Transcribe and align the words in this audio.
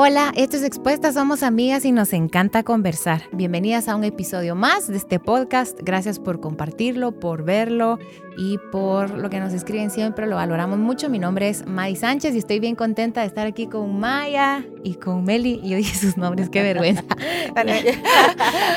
Hola, 0.00 0.32
esto 0.36 0.56
es 0.56 0.62
Expuesta, 0.62 1.12
somos 1.12 1.42
amigas 1.42 1.84
y 1.84 1.90
nos 1.90 2.12
encanta 2.12 2.62
conversar. 2.62 3.22
Bienvenidas 3.32 3.88
a 3.88 3.96
un 3.96 4.04
episodio 4.04 4.54
más 4.54 4.86
de 4.86 4.96
este 4.96 5.18
podcast. 5.18 5.76
Gracias 5.82 6.20
por 6.20 6.40
compartirlo, 6.40 7.18
por 7.18 7.42
verlo 7.42 7.98
y 8.36 8.58
por 8.70 9.10
lo 9.10 9.28
que 9.28 9.40
nos 9.40 9.52
escriben 9.52 9.90
siempre. 9.90 10.28
Lo 10.28 10.36
valoramos 10.36 10.78
mucho. 10.78 11.08
Mi 11.08 11.18
nombre 11.18 11.48
es 11.48 11.66
May 11.66 11.96
Sánchez 11.96 12.32
y 12.36 12.38
estoy 12.38 12.60
bien 12.60 12.76
contenta 12.76 13.22
de 13.22 13.26
estar 13.26 13.48
aquí 13.48 13.66
con 13.66 13.98
Maya 13.98 14.64
y 14.84 14.94
con 14.94 15.24
Meli. 15.24 15.58
Y 15.64 15.74
dije 15.74 15.96
sus 15.96 16.16
nombres, 16.16 16.48
qué 16.48 16.62
vergüenza. 16.62 17.02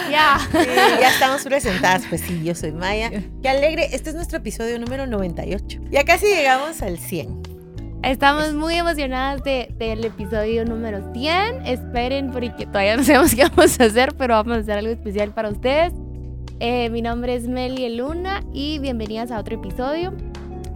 ya. 0.09 0.39
ya 0.51 1.07
estamos 1.07 1.43
presentadas. 1.43 2.01
Pues 2.09 2.21
sí, 2.21 2.41
yo 2.43 2.55
soy 2.55 2.71
Maya. 2.71 3.11
Qué 3.43 3.47
alegre. 3.47 3.89
Este 3.91 4.09
es 4.09 4.15
nuestro 4.15 4.39
episodio 4.39 4.79
número 4.79 5.05
98. 5.05 5.81
Ya 5.91 6.03
casi 6.03 6.25
llegamos 6.25 6.81
al 6.81 6.97
100. 6.97 7.40
Estamos 8.03 8.55
muy 8.55 8.73
emocionadas 8.73 9.43
de, 9.43 9.71
del 9.77 10.03
episodio 10.03 10.65
número 10.65 11.13
100. 11.13 11.67
Esperen 11.67 12.31
porque 12.31 12.65
todavía 12.65 12.97
no 12.97 13.03
sabemos 13.05 13.35
qué 13.35 13.43
vamos 13.43 13.79
a 13.79 13.83
hacer, 13.83 14.15
pero 14.17 14.33
vamos 14.33 14.57
a 14.57 14.59
hacer 14.61 14.79
algo 14.79 14.91
especial 14.91 15.29
para 15.29 15.49
ustedes. 15.49 15.93
Eh, 16.59 16.89
mi 16.89 17.03
nombre 17.03 17.35
es 17.35 17.47
Meli 17.47 17.95
Luna 17.95 18.43
y 18.53 18.79
bienvenidas 18.79 19.29
a 19.29 19.39
otro 19.39 19.55
episodio. 19.55 20.13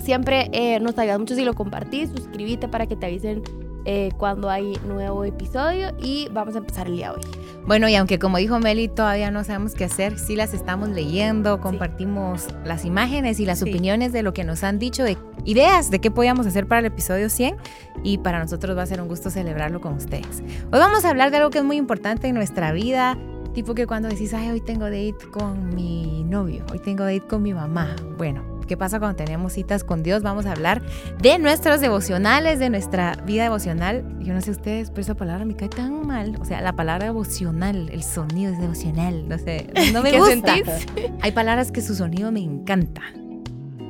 Siempre 0.03 0.49
eh, 0.53 0.79
nos 0.79 0.99
ayuda 0.99 1.17
mucho 1.17 1.33
si 1.33 1.43
lo 1.43 1.55
compartís, 1.55 2.11
suscríbete 2.11 2.67
para 2.67 2.85
que 2.85 2.95
te 2.95 3.07
avisen 3.07 3.41
eh, 3.85 4.11
cuando 4.17 4.49
hay 4.49 4.77
nuevo 4.85 5.23
episodio 5.23 5.91
y 6.01 6.27
vamos 6.31 6.55
a 6.55 6.59
empezar 6.59 6.87
el 6.87 6.97
día 6.97 7.13
hoy. 7.13 7.21
Bueno, 7.67 7.89
y 7.89 7.95
aunque 7.95 8.19
como 8.19 8.37
dijo 8.37 8.59
Meli, 8.59 8.87
todavía 8.87 9.31
no 9.31 9.43
sabemos 9.43 9.73
qué 9.73 9.85
hacer, 9.85 10.19
sí 10.19 10.35
las 10.35 10.53
estamos 10.53 10.89
leyendo, 10.89 11.61
compartimos 11.61 12.47
las 12.63 12.85
imágenes 12.85 13.39
y 13.39 13.45
las 13.45 13.61
opiniones 13.63 14.13
de 14.13 14.21
lo 14.21 14.33
que 14.33 14.43
nos 14.43 14.63
han 14.63 14.77
dicho, 14.77 15.03
de 15.03 15.17
ideas 15.45 15.89
de 15.89 15.99
qué 15.99 16.11
podíamos 16.11 16.45
hacer 16.45 16.67
para 16.67 16.79
el 16.79 16.85
episodio 16.85 17.29
100 17.29 17.57
y 18.03 18.19
para 18.19 18.39
nosotros 18.39 18.77
va 18.77 18.83
a 18.83 18.85
ser 18.85 19.01
un 19.01 19.07
gusto 19.07 19.29
celebrarlo 19.29 19.81
con 19.81 19.93
ustedes. 19.93 20.41
Hoy 20.71 20.79
vamos 20.79 21.05
a 21.05 21.09
hablar 21.09 21.31
de 21.31 21.37
algo 21.37 21.49
que 21.49 21.59
es 21.59 21.63
muy 21.63 21.77
importante 21.77 22.27
en 22.27 22.35
nuestra 22.35 22.71
vida, 22.71 23.17
tipo 23.53 23.73
que 23.73 23.87
cuando 23.87 24.09
decís, 24.09 24.33
ay, 24.33 24.51
hoy 24.51 24.61
tengo 24.61 24.85
date 24.85 25.15
con 25.31 25.73
mi 25.73 26.23
novio, 26.23 26.65
hoy 26.71 26.79
tengo 26.79 27.03
date 27.03 27.21
con 27.21 27.41
mi 27.41 27.53
mamá. 27.53 27.95
Bueno, 28.17 28.54
qué 28.65 28.77
pasa 28.77 28.99
cuando 28.99 29.15
tenemos 29.15 29.53
citas 29.53 29.83
con 29.83 30.03
Dios. 30.03 30.23
Vamos 30.23 30.45
a 30.45 30.51
hablar 30.51 30.81
de 31.21 31.39
nuestros 31.39 31.81
devocionales, 31.81 32.59
de 32.59 32.69
nuestra 32.69 33.15
vida 33.25 33.43
devocional. 33.43 34.03
Yo 34.19 34.33
no 34.33 34.41
sé 34.41 34.51
ustedes, 34.51 34.89
pero 34.89 35.01
esa 35.01 35.15
palabra 35.15 35.45
me 35.45 35.55
cae 35.55 35.69
tan 35.69 36.05
mal. 36.05 36.37
O 36.39 36.45
sea, 36.45 36.61
la 36.61 36.75
palabra 36.75 37.05
devocional, 37.05 37.89
el 37.89 38.03
sonido 38.03 38.53
es 38.53 38.59
devocional. 38.59 39.27
No 39.27 39.37
sé, 39.37 39.67
no 39.93 40.01
me 40.01 40.17
gusta. 40.19 40.55
Hay 41.21 41.31
palabras 41.31 41.71
que 41.71 41.81
su 41.81 41.95
sonido 41.95 42.31
me 42.31 42.41
encanta. 42.41 43.01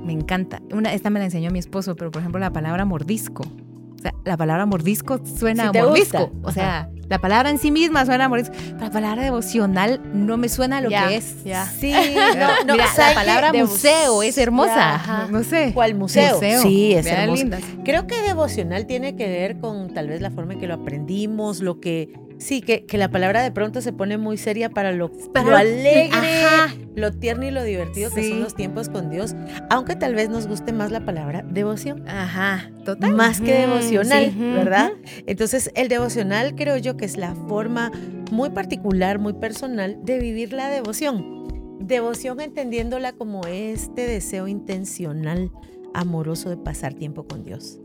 Me 0.03 0.13
encanta. 0.13 0.61
Una, 0.71 0.93
esta 0.93 1.09
me 1.09 1.19
la 1.19 1.25
enseñó 1.25 1.51
mi 1.51 1.59
esposo, 1.59 1.95
pero 1.95 2.11
por 2.11 2.21
ejemplo 2.21 2.39
la 2.39 2.51
palabra 2.51 2.85
mordisco. 2.85 3.43
O 3.95 4.01
sea, 4.01 4.13
la 4.23 4.37
palabra 4.37 4.65
mordisco 4.65 5.19
suena 5.25 5.69
a 5.69 5.73
mordisco. 5.73 6.31
O 6.43 6.51
sea, 6.51 6.89
la 7.09 7.19
palabra 7.19 7.49
en 7.49 7.57
sí 7.59 7.71
misma 7.71 8.05
suena 8.05 8.25
a 8.25 8.29
mordisco. 8.29 8.55
Pero 8.55 8.79
la 8.79 8.91
palabra 8.91 9.23
devocional 9.23 10.01
no 10.13 10.37
me 10.37 10.49
suena 10.49 10.77
a 10.77 10.81
lo 10.81 10.89
que 10.89 11.15
es. 11.15 11.35
Sí, 11.79 11.93
no, 12.65 12.73
Mira, 12.73 12.87
la 12.97 13.13
palabra 13.13 13.53
museo 13.53 14.23
es 14.23 14.37
hermosa. 14.37 15.27
no 15.29 15.43
sé. 15.43 15.71
¿Cuál 15.73 15.95
museo? 15.95 16.39
Sí, 16.61 16.93
es 16.93 17.05
hermosa. 17.05 17.59
Creo 17.83 18.07
que 18.07 18.21
devocional 18.21 18.87
tiene 18.87 19.15
que 19.15 19.27
ver 19.27 19.59
con 19.59 19.93
tal 19.93 20.07
vez 20.07 20.21
la 20.21 20.31
forma 20.31 20.53
en 20.53 20.59
que 20.59 20.67
lo 20.67 20.75
aprendimos, 20.75 21.61
lo 21.61 21.79
que 21.79 22.13
Sí, 22.37 22.61
que, 22.61 22.85
que, 22.85 22.97
la 22.97 23.09
palabra 23.09 23.41
de 23.43 23.51
pronto 23.51 23.81
se 23.81 23.93
pone 23.93 24.17
muy 24.17 24.37
seria 24.37 24.69
para 24.69 24.91
lo, 24.91 25.11
lo 25.33 25.55
alegre, 25.55 26.09
lo 26.95 27.11
tierno 27.11 27.45
y 27.45 27.51
lo 27.51 27.63
divertido 27.63 28.11
que 28.11 28.29
son 28.29 28.41
los 28.41 28.55
tiempos 28.55 28.89
con 28.89 29.09
Dios, 29.09 29.35
aunque 29.69 29.95
tal 29.95 30.15
vez 30.15 30.29
nos 30.29 30.47
guste 30.47 30.73
más 30.73 30.91
la 30.91 31.05
palabra 31.05 31.43
devoción. 31.49 32.07
Ajá, 32.07 32.71
total. 32.83 33.13
Más 33.13 33.39
que 33.39 33.53
devocional, 33.53 34.33
¿verdad? 34.35 34.91
Entonces, 35.25 35.71
el 35.75 35.87
devocional 35.87 36.55
creo 36.55 36.77
yo 36.77 36.97
que 36.97 37.05
es 37.05 37.17
la 37.17 37.35
forma 37.47 37.91
muy 38.31 38.49
particular, 38.49 39.19
muy 39.19 39.33
personal 39.33 39.99
de 40.03 40.19
vivir 40.19 40.51
la 40.53 40.69
devoción. 40.69 41.77
Devoción 41.79 42.41
entendiéndola 42.41 43.13
como 43.13 43.41
este 43.47 44.07
deseo 44.07 44.47
intencional, 44.47 45.51
amoroso 45.93 46.49
de 46.49 46.57
pasar 46.57 46.93
tiempo 46.93 47.25
con 47.25 47.43
Dios. 47.43 47.79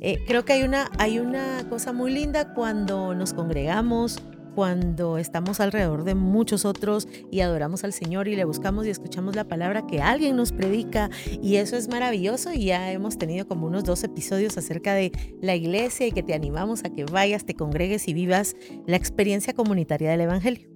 Eh, 0.00 0.22
creo 0.26 0.44
que 0.44 0.52
hay 0.52 0.62
una, 0.62 0.90
hay 0.98 1.18
una 1.18 1.66
cosa 1.68 1.92
muy 1.92 2.12
linda 2.12 2.52
cuando 2.54 3.14
nos 3.14 3.32
congregamos, 3.32 4.22
cuando 4.56 5.18
estamos 5.18 5.60
alrededor 5.60 6.04
de 6.04 6.14
muchos 6.14 6.64
otros 6.64 7.06
y 7.30 7.40
adoramos 7.40 7.84
al 7.84 7.92
Señor 7.92 8.26
y 8.26 8.36
le 8.36 8.46
buscamos 8.46 8.86
y 8.86 8.90
escuchamos 8.90 9.36
la 9.36 9.44
palabra 9.44 9.86
que 9.86 10.00
alguien 10.00 10.34
nos 10.34 10.50
predica 10.50 11.10
y 11.42 11.56
eso 11.56 11.76
es 11.76 11.88
maravilloso 11.88 12.54
y 12.54 12.64
ya 12.64 12.90
hemos 12.90 13.18
tenido 13.18 13.46
como 13.46 13.66
unos 13.66 13.84
dos 13.84 14.02
episodios 14.02 14.56
acerca 14.56 14.94
de 14.94 15.12
la 15.42 15.54
iglesia 15.54 16.06
y 16.06 16.12
que 16.12 16.22
te 16.22 16.32
animamos 16.32 16.84
a 16.84 16.90
que 16.90 17.04
vayas, 17.04 17.44
te 17.44 17.54
congregues 17.54 18.08
y 18.08 18.14
vivas 18.14 18.56
la 18.86 18.96
experiencia 18.96 19.52
comunitaria 19.52 20.10
del 20.10 20.22
Evangelio. 20.22 20.66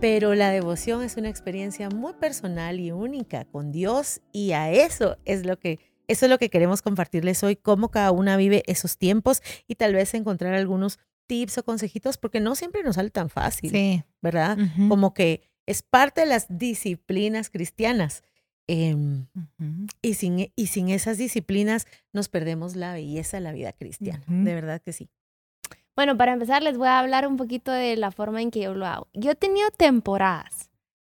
Pero 0.00 0.36
la 0.36 0.50
devoción 0.50 1.02
es 1.02 1.16
una 1.16 1.30
experiencia 1.30 1.88
muy 1.88 2.12
personal 2.12 2.78
y 2.78 2.92
única 2.92 3.44
con 3.44 3.72
Dios 3.72 4.20
y 4.32 4.52
a 4.52 4.70
eso 4.70 5.16
es 5.24 5.44
lo 5.44 5.58
que 5.58 5.80
eso 6.08 6.26
es 6.26 6.30
lo 6.30 6.38
que 6.38 6.50
queremos 6.50 6.82
compartirles 6.82 7.42
hoy, 7.42 7.56
cómo 7.56 7.90
cada 7.90 8.10
una 8.12 8.36
vive 8.36 8.62
esos 8.66 8.98
tiempos 8.98 9.42
y 9.66 9.76
tal 9.76 9.94
vez 9.94 10.14
encontrar 10.14 10.54
algunos 10.54 10.98
tips 11.26 11.58
o 11.58 11.64
consejitos, 11.64 12.18
porque 12.18 12.40
no 12.40 12.54
siempre 12.54 12.82
nos 12.82 12.96
sale 12.96 13.10
tan 13.10 13.30
fácil, 13.30 13.70
sí. 13.70 14.04
¿verdad? 14.20 14.58
Como 14.88 15.14
que 15.14 15.42
es 15.66 15.82
parte 15.82 16.22
de 16.22 16.26
las 16.26 16.46
disciplinas 16.48 17.50
cristianas. 17.50 18.22
Em, 18.66 19.26
y, 20.00 20.14
sin, 20.14 20.50
y 20.56 20.66
sin 20.68 20.88
esas 20.88 21.18
disciplinas 21.18 21.86
nos 22.14 22.30
perdemos 22.30 22.76
la 22.76 22.94
belleza 22.94 23.36
de 23.36 23.42
la 23.42 23.52
vida 23.52 23.74
cristiana, 23.74 24.24
de 24.26 24.54
verdad 24.54 24.80
que 24.80 24.94
sí. 24.94 25.10
Bueno, 25.94 26.16
para 26.16 26.32
empezar 26.32 26.62
les 26.62 26.78
voy 26.78 26.88
a 26.88 26.98
hablar 26.98 27.26
un 27.26 27.36
poquito 27.36 27.70
de 27.70 27.96
la 27.96 28.10
forma 28.10 28.40
en 28.40 28.50
que 28.50 28.60
yo 28.60 28.74
lo 28.74 28.86
hago. 28.86 29.08
Yo 29.12 29.32
he 29.32 29.34
tenido 29.34 29.70
temporadas 29.70 30.70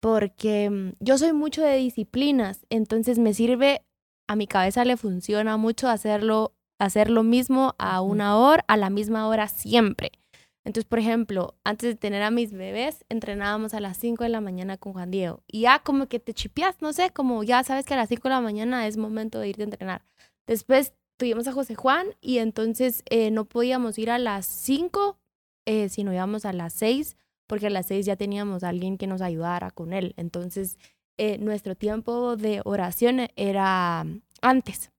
porque 0.00 0.68
mm, 0.70 0.92
yo 1.00 1.16
soy 1.18 1.32
mucho 1.32 1.62
de 1.62 1.76
disciplinas, 1.76 2.66
entonces 2.70 3.18
me 3.18 3.34
sirve 3.34 3.82
a 4.26 4.36
mi 4.36 4.46
cabeza 4.46 4.84
le 4.84 4.96
funciona 4.96 5.56
mucho 5.56 5.88
hacerlo, 5.88 6.54
hacer 6.78 7.10
lo 7.10 7.22
mismo 7.22 7.74
a 7.78 8.00
una 8.00 8.36
hora, 8.36 8.64
a 8.68 8.76
la 8.76 8.90
misma 8.90 9.28
hora 9.28 9.48
siempre. 9.48 10.12
Entonces, 10.64 10.88
por 10.88 10.98
ejemplo, 10.98 11.54
antes 11.62 11.90
de 11.90 11.94
tener 11.94 12.22
a 12.22 12.30
mis 12.30 12.52
bebés, 12.52 13.04
entrenábamos 13.10 13.74
a 13.74 13.80
las 13.80 13.98
5 13.98 14.24
de 14.24 14.30
la 14.30 14.40
mañana 14.40 14.78
con 14.78 14.94
Juan 14.94 15.10
Diego. 15.10 15.42
Y 15.46 15.62
ya 15.62 15.80
como 15.80 16.06
que 16.06 16.20
te 16.20 16.32
chipeas, 16.32 16.80
no 16.80 16.94
sé, 16.94 17.10
como 17.10 17.44
ya 17.44 17.62
sabes 17.64 17.84
que 17.84 17.92
a 17.92 17.98
las 17.98 18.08
5 18.08 18.28
de 18.28 18.34
la 18.34 18.40
mañana 18.40 18.86
es 18.86 18.96
momento 18.96 19.40
de 19.40 19.48
irte 19.48 19.62
a 19.62 19.64
entrenar. 19.64 20.02
Después 20.46 20.94
tuvimos 21.18 21.46
a 21.48 21.52
José 21.52 21.74
Juan 21.74 22.08
y 22.20 22.38
entonces 22.38 23.02
eh, 23.10 23.30
no 23.30 23.44
podíamos 23.44 23.98
ir 23.98 24.10
a 24.10 24.18
las 24.18 24.46
5, 24.46 25.18
eh, 25.66 25.90
sino 25.90 26.14
íbamos 26.14 26.46
a 26.46 26.54
las 26.54 26.72
6, 26.74 27.16
porque 27.46 27.66
a 27.66 27.70
las 27.70 27.86
6 27.86 28.06
ya 28.06 28.16
teníamos 28.16 28.64
a 28.64 28.70
alguien 28.70 28.96
que 28.96 29.06
nos 29.06 29.20
ayudara 29.20 29.70
con 29.70 29.92
él. 29.92 30.14
Entonces, 30.16 30.78
eh, 31.16 31.38
nuestro 31.38 31.76
tiempo 31.76 32.36
de 32.36 32.60
oración 32.64 33.28
era 33.36 34.04
antes, 34.42 34.90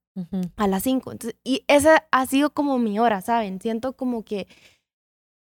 a 0.56 0.66
las 0.66 0.82
5. 0.82 1.12
Y 1.44 1.64
esa 1.68 2.06
ha 2.10 2.26
sido 2.26 2.50
como 2.50 2.78
mi 2.78 2.98
hora, 2.98 3.20
¿saben? 3.20 3.60
Siento 3.60 3.92
como 3.92 4.24
que 4.24 4.46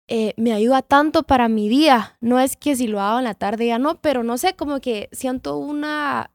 eh, 0.08 0.34
me 0.38 0.54
ayuda 0.54 0.82
tanto 0.82 1.24
para 1.24 1.50
mi 1.50 1.70
día. 1.70 2.18
No 2.22 2.40
es 2.40 2.56
que 2.56 2.76
si 2.76 2.88
lo 2.88 3.00
hago 3.00 3.20
en 3.20 3.26
la 3.26 3.36
tarde 3.36 3.68
ya 3.68 3.80
no, 3.80 4.02
pero 4.02 4.24
no 4.24 4.38
sé, 4.38 4.56
como 4.56 4.80
que 4.80 5.10
siento 5.12 5.58
una, 5.58 6.32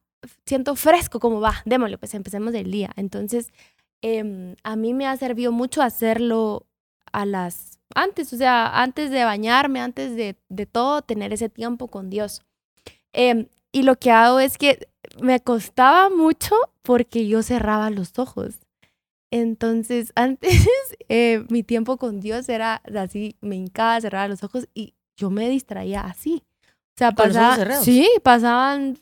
siento 0.46 0.76
fresco, 0.76 1.20
como 1.20 1.40
va, 1.40 1.62
démosle, 1.64 1.98
pues 1.98 2.14
empecemos 2.14 2.54
el 2.54 2.70
día. 2.70 2.90
Entonces, 2.96 3.52
em, 4.02 4.56
a 4.62 4.76
mí 4.76 4.94
me 4.94 5.06
ha 5.06 5.16
servido 5.16 5.52
mucho 5.52 5.82
hacerlo 5.82 6.66
a 7.12 7.26
las, 7.26 7.80
antes, 7.94 8.32
o 8.32 8.36
sea, 8.36 8.80
antes 8.82 9.10
de 9.10 9.24
bañarme, 9.24 9.80
antes 9.80 10.16
de, 10.16 10.36
de 10.48 10.66
todo, 10.66 11.02
tener 11.02 11.32
ese 11.32 11.48
tiempo 11.48 11.88
con 11.88 12.10
Dios. 12.10 12.42
Eh, 13.12 13.48
y 13.74 13.82
lo 13.82 13.96
que 13.96 14.12
hago 14.12 14.38
es 14.38 14.56
que 14.56 14.88
me 15.20 15.40
costaba 15.40 16.08
mucho 16.08 16.54
porque 16.82 17.26
yo 17.26 17.42
cerraba 17.42 17.90
los 17.90 18.18
ojos. 18.20 18.54
Entonces, 19.32 20.12
antes 20.16 20.68
eh, 21.08 21.44
mi 21.48 21.64
tiempo 21.64 21.98
con 21.98 22.20
Dios 22.20 22.48
era 22.48 22.80
así, 22.96 23.36
me 23.40 23.56
hincaba, 23.56 24.00
cerraba 24.00 24.28
los 24.28 24.44
ojos 24.44 24.68
y 24.74 24.94
yo 25.16 25.28
me 25.28 25.48
distraía 25.48 26.02
así. 26.02 26.44
O 26.66 26.98
sea, 26.98 27.10
pasaba, 27.10 27.82
sí, 27.82 28.08
pasaban 28.22 28.96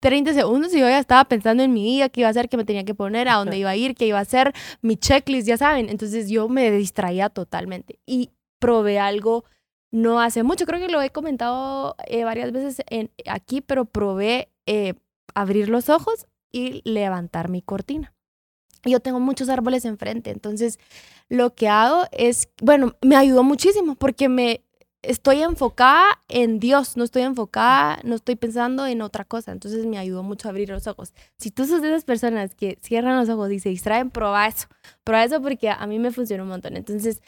30 0.00 0.34
segundos 0.34 0.74
y 0.74 0.80
yo 0.80 0.88
ya 0.88 0.98
estaba 0.98 1.24
pensando 1.26 1.62
en 1.62 1.72
mi 1.72 1.84
día, 1.84 2.08
qué 2.08 2.22
iba 2.22 2.28
a 2.28 2.32
hacer, 2.32 2.48
qué 2.48 2.56
me 2.56 2.64
tenía 2.64 2.84
que 2.84 2.96
poner, 2.96 3.28
a 3.28 3.34
dónde 3.34 3.56
iba 3.56 3.70
a 3.70 3.76
ir, 3.76 3.94
qué 3.94 4.06
iba 4.08 4.18
a 4.18 4.22
hacer, 4.22 4.52
mi 4.80 4.96
checklist, 4.96 5.46
ya 5.46 5.56
saben. 5.56 5.88
Entonces 5.88 6.28
yo 6.28 6.48
me 6.48 6.72
distraía 6.72 7.28
totalmente 7.28 8.00
y 8.04 8.30
probé 8.58 8.98
algo 8.98 9.44
no 9.92 10.20
hace 10.20 10.42
mucho, 10.42 10.64
creo 10.64 10.80
que 10.80 10.92
lo 10.92 11.00
he 11.00 11.10
comentado 11.10 11.94
eh, 12.06 12.24
varias 12.24 12.50
veces 12.50 12.82
aquí, 13.26 13.60
pero 13.60 13.84
probé 13.84 14.48
eh, 14.66 14.94
abrir 15.34 15.68
los 15.68 15.90
ojos 15.90 16.26
y 16.50 16.80
levantar 16.84 17.48
mi 17.50 17.62
cortina. 17.62 18.14
Yo 18.84 18.98
tengo 18.98 19.20
muchos 19.20 19.48
árboles 19.48 19.84
enfrente, 19.84 20.30
entonces 20.30 20.80
lo 21.28 21.54
que 21.54 21.68
hago 21.68 22.04
es, 22.10 22.48
bueno, 22.60 22.96
me 23.00 23.16
ayudó 23.16 23.44
muchísimo 23.44 23.94
porque 23.94 24.28
me 24.28 24.64
estoy 25.02 25.42
enfocada 25.42 26.22
en 26.28 26.58
Dios, 26.58 26.96
no 26.96 27.04
estoy 27.04 27.22
enfocada, 27.22 27.98
no 28.02 28.14
estoy 28.14 28.36
pensando 28.36 28.86
en 28.86 29.02
otra 29.02 29.24
cosa, 29.24 29.52
entonces 29.52 29.84
me 29.84 29.98
ayudó 29.98 30.22
mucho 30.22 30.48
a 30.48 30.50
abrir 30.50 30.70
los 30.70 30.86
ojos. 30.86 31.12
Si 31.38 31.50
tú 31.50 31.66
sos 31.66 31.82
de 31.82 31.88
esas 31.88 32.04
personas 32.04 32.54
que 32.54 32.78
cierran 32.80 33.18
los 33.18 33.28
ojos 33.28 33.52
y 33.52 33.60
se 33.60 33.68
distraen, 33.68 34.10
prueba 34.10 34.46
eso, 34.46 34.68
prueba 35.04 35.24
eso 35.24 35.42
porque 35.42 35.68
a 35.70 35.86
mí 35.86 35.98
me 35.98 36.12
funciona 36.12 36.42
un 36.42 36.48
montón. 36.48 36.76
Entonces, 36.76 37.20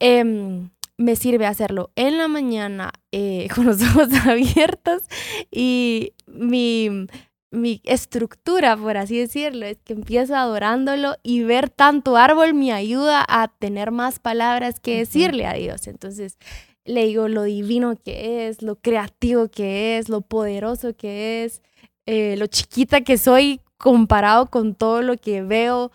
eh, 0.00 0.68
me 0.96 1.16
sirve 1.16 1.46
hacerlo 1.46 1.90
en 1.96 2.18
la 2.18 2.28
mañana 2.28 2.92
eh, 3.12 3.48
con 3.54 3.66
los 3.66 3.82
ojos 3.82 4.08
abiertos 4.26 5.02
y 5.50 6.12
mi, 6.26 7.06
mi 7.50 7.80
estructura, 7.84 8.76
por 8.76 8.96
así 8.96 9.18
decirlo, 9.18 9.66
es 9.66 9.78
que 9.84 9.92
empiezo 9.92 10.36
adorándolo 10.36 11.16
y 11.22 11.42
ver 11.42 11.70
tanto 11.70 12.16
árbol 12.16 12.54
me 12.54 12.72
ayuda 12.72 13.24
a 13.28 13.48
tener 13.48 13.90
más 13.90 14.18
palabras 14.18 14.80
que 14.80 14.98
decirle 14.98 15.46
a 15.46 15.54
Dios. 15.54 15.86
Entonces, 15.86 16.38
le 16.84 17.06
digo 17.06 17.28
lo 17.28 17.44
divino 17.44 17.96
que 17.96 18.48
es, 18.48 18.62
lo 18.62 18.76
creativo 18.76 19.48
que 19.48 19.98
es, 19.98 20.08
lo 20.08 20.20
poderoso 20.20 20.94
que 20.94 21.44
es, 21.44 21.62
eh, 22.06 22.36
lo 22.36 22.46
chiquita 22.46 23.00
que 23.00 23.16
soy 23.16 23.60
comparado 23.78 24.50
con 24.50 24.74
todo 24.74 25.02
lo 25.02 25.16
que 25.16 25.42
veo. 25.42 25.90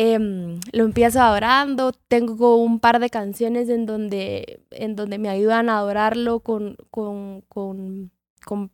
Em, 0.00 0.60
lo 0.70 0.84
empiezo 0.84 1.20
adorando, 1.20 1.90
tengo 1.90 2.54
un 2.54 2.78
par 2.78 3.00
de 3.00 3.10
canciones 3.10 3.68
en 3.68 3.84
donde, 3.84 4.60
en 4.70 4.94
donde 4.94 5.18
me 5.18 5.28
ayudan 5.28 5.68
a 5.68 5.78
adorarlo 5.78 6.38
con, 6.38 6.76
con, 6.92 7.40
con, 7.48 8.12
con, 8.44 8.70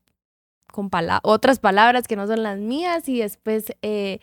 con 0.70 0.90
otras 1.22 1.60
palabras 1.60 2.06
que 2.06 2.16
no 2.16 2.26
son 2.26 2.42
las 2.42 2.58
mías 2.58 3.08
y 3.08 3.20
después 3.20 3.72
eh, 3.80 4.18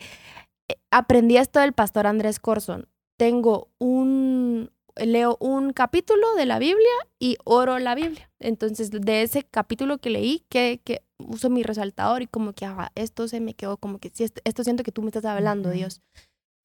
aprendí 0.92 1.38
esto 1.38 1.58
del 1.58 1.72
pastor 1.72 2.06
Andrés 2.06 2.38
Corson. 2.38 2.86
Tengo 3.16 3.66
un, 3.78 4.70
leo 4.94 5.38
un 5.40 5.72
capítulo 5.72 6.36
de 6.36 6.46
la 6.46 6.60
Biblia 6.60 6.94
y 7.18 7.36
oro 7.42 7.80
la 7.80 7.96
Biblia. 7.96 8.30
Entonces, 8.38 8.92
de 8.92 9.22
ese 9.22 9.42
capítulo 9.42 9.98
que 9.98 10.10
leí, 10.10 10.44
que, 10.48 10.80
que 10.84 11.02
uso 11.18 11.50
mi 11.50 11.64
resaltador 11.64 12.22
y 12.22 12.28
como 12.28 12.52
que 12.52 12.64
ah, 12.64 12.92
esto 12.94 13.26
se 13.26 13.40
me 13.40 13.54
quedó 13.54 13.76
como 13.76 13.98
que 13.98 14.12
sí, 14.14 14.22
esto, 14.44 14.62
siento 14.62 14.84
que 14.84 14.92
tú 14.92 15.02
me 15.02 15.08
estás 15.08 15.24
hablando, 15.24 15.70
Dios. 15.70 16.00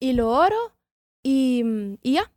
Y 0.00 0.12
lo 0.12 0.30
oro 0.30 0.56
y, 1.22 1.64
y 2.02 2.12
ya. 2.12 2.30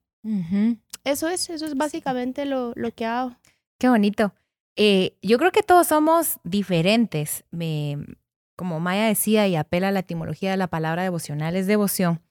Eso 1.03 1.29
es, 1.29 1.49
eso 1.49 1.65
es 1.65 1.75
básicamente 1.75 2.45
lo, 2.45 2.73
lo 2.75 2.91
que 2.91 3.05
hago. 3.05 3.35
Qué 3.79 3.89
bonito. 3.89 4.33
Eh, 4.75 5.17
yo 5.21 5.37
creo 5.37 5.51
que 5.51 5.63
todos 5.63 5.87
somos 5.87 6.39
diferentes. 6.43 7.43
Me, 7.51 7.97
como 8.55 8.79
Maya 8.79 9.05
decía 9.05 9.47
y 9.47 9.55
apela 9.55 9.89
a 9.89 9.91
la 9.91 9.99
etimología 9.99 10.51
de 10.51 10.57
la 10.57 10.67
palabra 10.67 11.03
devocional, 11.03 11.55
es 11.55 11.67
devoción. 11.67 12.21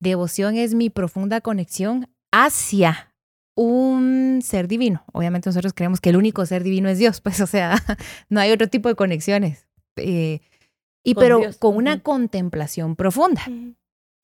Devoción 0.00 0.56
es 0.56 0.74
mi 0.74 0.90
profunda 0.90 1.40
conexión 1.40 2.08
hacia 2.30 3.14
un 3.54 4.40
ser 4.42 4.68
divino. 4.68 5.04
Obviamente 5.12 5.48
nosotros 5.48 5.72
creemos 5.72 6.00
que 6.00 6.10
el 6.10 6.16
único 6.16 6.46
ser 6.46 6.62
divino 6.62 6.88
es 6.88 6.98
Dios, 6.98 7.20
pues 7.22 7.40
o 7.40 7.46
sea, 7.46 7.76
no 8.28 8.40
hay 8.40 8.52
otro 8.52 8.68
tipo 8.68 8.88
de 8.88 8.94
conexiones. 8.94 9.66
Eh, 9.96 10.40
y 11.02 11.14
pero 11.14 11.40
con 11.58 11.76
una 11.76 12.00
contemplación 12.00 12.94
profunda. 12.94 13.42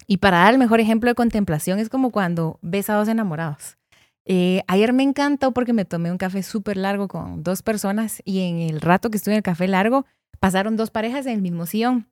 Y 0.07 0.19
para 0.19 0.39
dar 0.39 0.53
el 0.53 0.59
mejor 0.59 0.81
ejemplo 0.81 1.11
de 1.11 1.15
contemplación 1.15 1.79
es 1.79 1.89
como 1.89 2.11
cuando 2.11 2.59
ves 2.63 2.91
a 2.91 2.95
dos 2.95 3.09
enamorados. 3.09 3.79
Eh, 4.27 4.63
ayer 4.69 4.93
me 4.93 5.03
encantó 5.03 5.53
porque 5.53 5.73
me 5.73 5.85
tomé 5.85 6.11
un 6.11 6.19
café 6.19 6.43
súper 6.43 6.77
largo 6.77 7.09
con 7.09 7.43
dos 7.43 7.63
personas 7.63 8.23
y 8.25 8.41
en 8.41 8.59
el 8.61 8.81
rato 8.81 9.11
que 9.11 9.19
estuve 9.19 9.35
en 9.35 9.39
el 9.39 9.43
café 9.43 9.69
largo 9.69 10.07
pasaron 10.41 10.77
dos 10.77 10.91
parejas 10.91 11.27
en 11.27 11.33
el 11.33 11.43
mismo 11.43 11.67
sillón. 11.67 12.07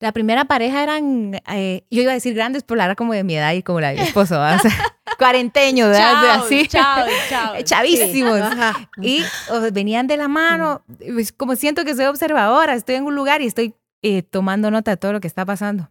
La 0.00 0.12
primera 0.12 0.44
pareja 0.44 0.82
eran, 0.82 1.40
eh, 1.52 1.84
yo 1.90 2.02
iba 2.02 2.12
a 2.12 2.14
decir 2.14 2.32
grandes, 2.32 2.62
pero 2.62 2.76
la 2.76 2.84
era 2.84 2.94
como 2.94 3.12
de 3.12 3.24
mi 3.24 3.34
edad 3.34 3.52
y 3.52 3.62
como 3.62 3.80
la 3.80 3.88
de 3.88 3.96
mi 3.96 4.02
esposo, 4.02 4.40
o 4.40 4.58
sea, 4.58 4.70
cuarenteños, 5.18 5.88
¿verdad? 5.88 6.42
Así. 6.42 6.68
Chao, 6.68 7.04
chao. 7.28 7.54
Chavísimos. 7.64 8.40
Y 9.02 9.24
venían 9.72 10.06
de 10.06 10.16
la 10.16 10.28
mano, 10.28 10.82
pues, 10.98 11.32
como 11.32 11.56
siento 11.56 11.84
que 11.84 11.96
soy 11.96 12.04
observadora, 12.04 12.74
estoy 12.74 12.94
en 12.94 13.04
un 13.04 13.16
lugar 13.16 13.42
y 13.42 13.46
estoy 13.46 13.74
eh, 14.02 14.22
tomando 14.22 14.70
nota 14.70 14.92
de 14.92 14.96
todo 14.96 15.12
lo 15.12 15.20
que 15.20 15.26
está 15.26 15.44
pasando. 15.44 15.90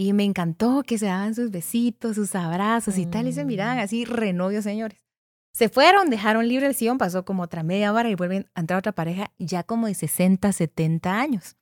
Y 0.00 0.14
me 0.14 0.24
encantó 0.24 0.82
que 0.82 0.96
se 0.96 1.04
daban 1.04 1.34
sus 1.34 1.50
besitos, 1.50 2.14
sus 2.14 2.34
abrazos 2.34 2.96
y 2.96 3.04
tal, 3.04 3.26
y 3.26 3.34
se 3.34 3.44
miraban 3.44 3.76
mm. 3.76 3.80
así, 3.80 4.06
renovios, 4.06 4.64
señores. 4.64 4.98
Se 5.52 5.68
fueron, 5.68 6.08
dejaron 6.08 6.48
libre 6.48 6.68
el 6.68 6.74
sillón, 6.74 6.96
pasó 6.96 7.26
como 7.26 7.42
otra 7.42 7.62
media 7.62 7.92
hora 7.92 8.08
y 8.08 8.14
vuelven 8.14 8.48
a 8.54 8.60
entrar 8.60 8.78
otra 8.78 8.92
pareja 8.92 9.30
ya 9.38 9.62
como 9.62 9.88
de 9.88 9.94
60, 9.94 10.50
70 10.52 11.20
años. 11.20 11.56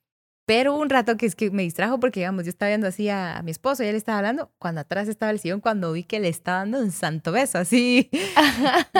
Pero 0.45 0.73
un 0.73 0.89
rato 0.89 1.17
que 1.17 1.25
es 1.25 1.35
que 1.35 1.51
me 1.51 1.63
distrajo 1.63 1.99
porque, 1.99 2.21
digamos, 2.21 2.45
yo 2.45 2.49
estaba 2.49 2.69
viendo 2.69 2.87
así 2.87 3.09
a, 3.09 3.41
mi 3.43 3.51
esposo 3.51 3.83
y 3.83 3.87
él 3.87 3.95
estaba 3.97 4.19
hablando, 4.19 4.53
cuando 4.57 4.79
atrás 4.79 5.09
estaba 5.09 5.33
el 5.33 5.39
sillón, 5.39 5.59
cuando 5.59 5.91
vi 5.91 6.05
que 6.05 6.21
le 6.21 6.29
estaba 6.29 6.59
dando 6.59 6.79
un 6.79 6.91
santo 6.91 7.33
beso, 7.33 7.57
así. 7.57 8.09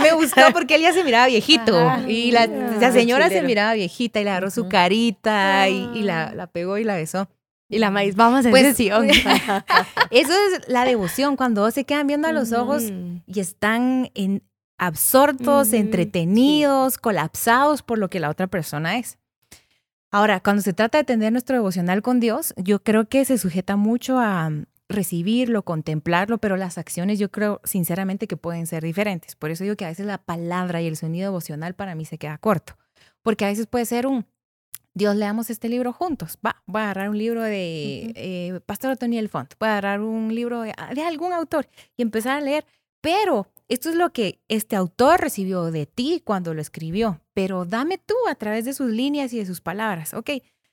me 0.00 0.12
gustó 0.12 0.40
porque 0.52 0.74
él 0.74 0.82
ya 0.82 0.92
se 0.92 1.04
miraba 1.04 1.28
viejito 1.28 1.80
y 2.08 2.32
la, 2.32 2.48
la 2.48 2.90
señora 2.90 3.28
se 3.28 3.42
miraba 3.42 3.74
viejita 3.74 4.20
y 4.20 4.24
le 4.24 4.30
agarró 4.30 4.50
su 4.50 4.68
carita 4.68 5.68
y, 5.68 6.02
la, 6.02 6.34
la 6.34 6.48
pegó 6.48 6.78
y 6.78 6.82
la 6.82 6.96
besó. 6.96 7.28
Y 7.70 7.78
la 7.78 7.90
maíz, 7.90 8.16
vamos 8.16 8.44
a 8.44 8.50
pues, 8.50 8.78
Eso 10.10 10.32
es 10.32 10.68
la 10.68 10.84
devoción, 10.84 11.36
cuando 11.36 11.70
se 11.70 11.84
quedan 11.84 12.08
viendo 12.08 12.28
a 12.28 12.32
los 12.32 12.52
ojos 12.52 12.82
y 13.26 13.40
están 13.40 14.10
en, 14.14 14.42
absortos, 14.80 15.74
entretenidos, 15.74 16.96
colapsados 16.96 17.82
por 17.82 17.98
lo 17.98 18.08
que 18.08 18.18
la 18.18 18.30
otra 18.30 18.46
persona 18.46 18.98
es. 18.98 19.18
Ahora, 20.10 20.40
cuando 20.40 20.62
se 20.62 20.72
trata 20.72 20.98
de 20.98 21.04
tener 21.04 21.30
nuestro 21.32 21.54
devocional 21.54 22.02
con 22.02 22.18
Dios, 22.18 22.54
yo 22.56 22.82
creo 22.82 23.08
que 23.08 23.24
se 23.26 23.36
sujeta 23.36 23.76
mucho 23.76 24.18
a 24.18 24.48
mm, 24.48 24.64
recibirlo, 24.88 25.62
contemplarlo, 25.62 26.38
pero 26.38 26.56
las 26.56 26.78
acciones 26.78 27.18
yo 27.18 27.30
creo 27.30 27.60
sinceramente 27.62 28.26
que 28.26 28.38
pueden 28.38 28.66
ser 28.66 28.82
diferentes. 28.82 29.36
Por 29.36 29.50
eso 29.50 29.64
digo 29.64 29.76
que 29.76 29.84
a 29.84 29.88
veces 29.88 30.06
la 30.06 30.18
palabra 30.18 30.80
y 30.80 30.86
el 30.86 30.96
sonido 30.96 31.26
devocional 31.26 31.74
para 31.74 31.94
mí 31.94 32.06
se 32.06 32.16
queda 32.16 32.38
corto, 32.38 32.78
porque 33.22 33.44
a 33.44 33.48
veces 33.48 33.66
puede 33.66 33.84
ser 33.84 34.06
un, 34.06 34.26
Dios, 34.94 35.14
leamos 35.14 35.50
este 35.50 35.68
libro 35.68 35.92
juntos. 35.92 36.38
Va, 36.44 36.62
voy 36.66 36.80
a 36.80 36.84
agarrar 36.84 37.10
un 37.10 37.18
libro 37.18 37.42
de 37.42 38.12
eh, 38.16 38.60
Pastor 38.66 38.92
Otoniel 38.92 39.28
Font, 39.28 39.54
voy 39.58 39.68
a 39.68 39.72
agarrar 39.72 40.00
un 40.00 40.34
libro 40.34 40.62
de, 40.62 40.74
de, 40.94 41.02
algún 41.02 41.32
autor 41.32 41.68
y 41.96 42.02
empezar 42.02 42.38
a 42.38 42.40
leer. 42.40 42.64
Pero 43.00 43.46
esto 43.68 43.88
es 43.88 43.94
lo 43.94 44.12
que 44.12 44.40
este 44.48 44.76
autor 44.76 45.20
recibió 45.20 45.70
de 45.70 45.86
ti 45.86 46.20
cuando 46.24 46.52
lo 46.54 46.60
escribió, 46.60 47.20
pero 47.34 47.64
dame 47.64 47.98
tú 47.98 48.14
a 48.28 48.34
través 48.34 48.64
de 48.64 48.74
sus 48.74 48.90
líneas 48.90 49.32
y 49.32 49.38
de 49.38 49.46
sus 49.46 49.60
palabras. 49.60 50.12
Ok, 50.12 50.30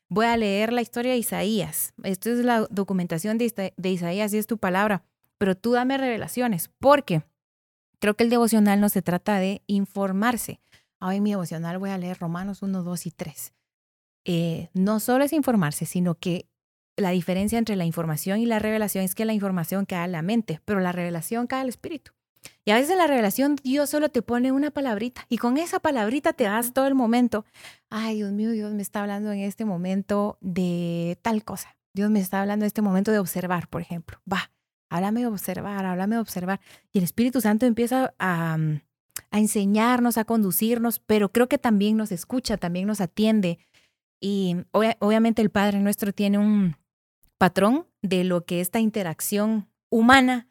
voy 0.10 0.26
a 0.26 0.36
leer 0.36 0.74
la 0.74 0.82
historia 0.82 1.12
de 1.12 1.20
Isaías. 1.20 1.94
Esto 2.04 2.32
es 2.32 2.40
la 2.40 2.68
documentación 2.70 3.38
de, 3.38 3.74
de 3.78 3.90
Isaías 3.90 4.34
y 4.34 4.40
es 4.40 4.48
tu 4.48 4.58
palabra, 4.58 5.04
pero 5.38 5.56
tú 5.56 5.74
dame 5.74 5.98
revelaciones, 5.98 6.70
porque 6.80 7.22
creo 8.00 8.16
que 8.16 8.24
el 8.24 8.30
devocional 8.30 8.82
no 8.82 8.90
se 8.90 9.02
trata 9.02 9.38
de 9.38 9.62
informarse. 9.68 10.60
Hoy 11.00 11.18
en 11.18 11.24
mi 11.24 11.30
devocional 11.30 11.78
voy 11.78 11.92
a 11.92 11.98
leer 11.98 12.18
Romanos 12.18 12.64
1, 12.64 12.82
2 12.84 13.06
y 13.06 13.12
3. 13.12 13.54
Eh, 14.30 14.70
no 14.74 15.00
solo 15.00 15.24
es 15.24 15.32
informarse, 15.32 15.86
sino 15.86 16.16
que 16.16 16.50
la 16.98 17.12
diferencia 17.12 17.58
entre 17.58 17.78
la 17.78 17.86
información 17.86 18.40
y 18.42 18.46
la 18.46 18.60
revelación 18.60 19.06
es 19.06 19.16
que 19.16 19.24
la 19.24 19.34
información 19.34 19.86
cae 19.86 20.04
a 20.04 20.08
la 20.08 20.22
mente, 20.22 20.60
pero 20.66 20.82
la 20.82 20.92
revelación 20.92 21.48
cae 21.48 21.62
al 21.62 21.70
espíritu. 21.70 22.12
Y 22.66 22.72
a 22.72 22.76
veces 22.76 22.92
en 22.92 22.98
la 22.98 23.08
revelación 23.08 23.56
Dios 23.64 23.90
solo 23.90 24.10
te 24.10 24.22
pone 24.22 24.52
una 24.52 24.72
palabrita 24.72 25.26
y 25.30 25.38
con 25.38 25.58
esa 25.58 25.80
palabrita 25.80 26.34
te 26.34 26.44
das 26.44 26.74
todo 26.74 26.88
el 26.88 26.96
momento. 26.96 27.46
Ay, 27.90 28.18
Dios 28.18 28.34
mío, 28.34 28.52
Dios 28.52 28.74
me 28.74 28.82
está 28.82 29.02
hablando 29.02 29.32
en 29.32 29.40
este 29.40 29.64
momento 29.64 30.38
de 30.42 31.18
tal 31.22 31.46
cosa. 31.46 31.78
Dios 31.94 32.10
me 32.10 32.20
está 32.20 32.42
hablando 32.42 32.66
en 32.66 32.68
este 32.68 32.82
momento 32.82 33.12
de 33.12 33.20
observar, 33.20 33.70
por 33.70 33.82
ejemplo. 33.82 34.20
Va, 34.32 34.52
háblame 34.90 35.22
de 35.22 35.28
observar, 35.28 35.86
háblame 35.86 36.16
de 36.16 36.22
observar. 36.22 36.60
Y 36.92 36.98
el 36.98 37.06
Espíritu 37.06 37.40
Santo 37.40 37.66
empieza 37.66 38.14
a, 38.20 38.58
a 39.32 39.40
enseñarnos, 39.40 40.18
a 40.18 40.26
conducirnos, 40.26 41.00
pero 41.00 41.32
creo 41.32 41.48
que 41.48 41.58
también 41.58 41.96
nos 41.96 42.12
escucha, 42.12 42.58
también 42.58 42.88
nos 42.88 43.02
atiende 43.02 43.60
y 44.20 44.58
obviamente 44.72 45.42
el 45.42 45.50
Padre 45.50 45.80
nuestro 45.80 46.14
tiene 46.14 46.38
un 46.38 46.76
patrón 47.38 47.88
de 48.02 48.24
lo 48.24 48.46
que 48.46 48.62
esta 48.62 48.80
interacción 48.80 49.70
humana, 49.90 50.48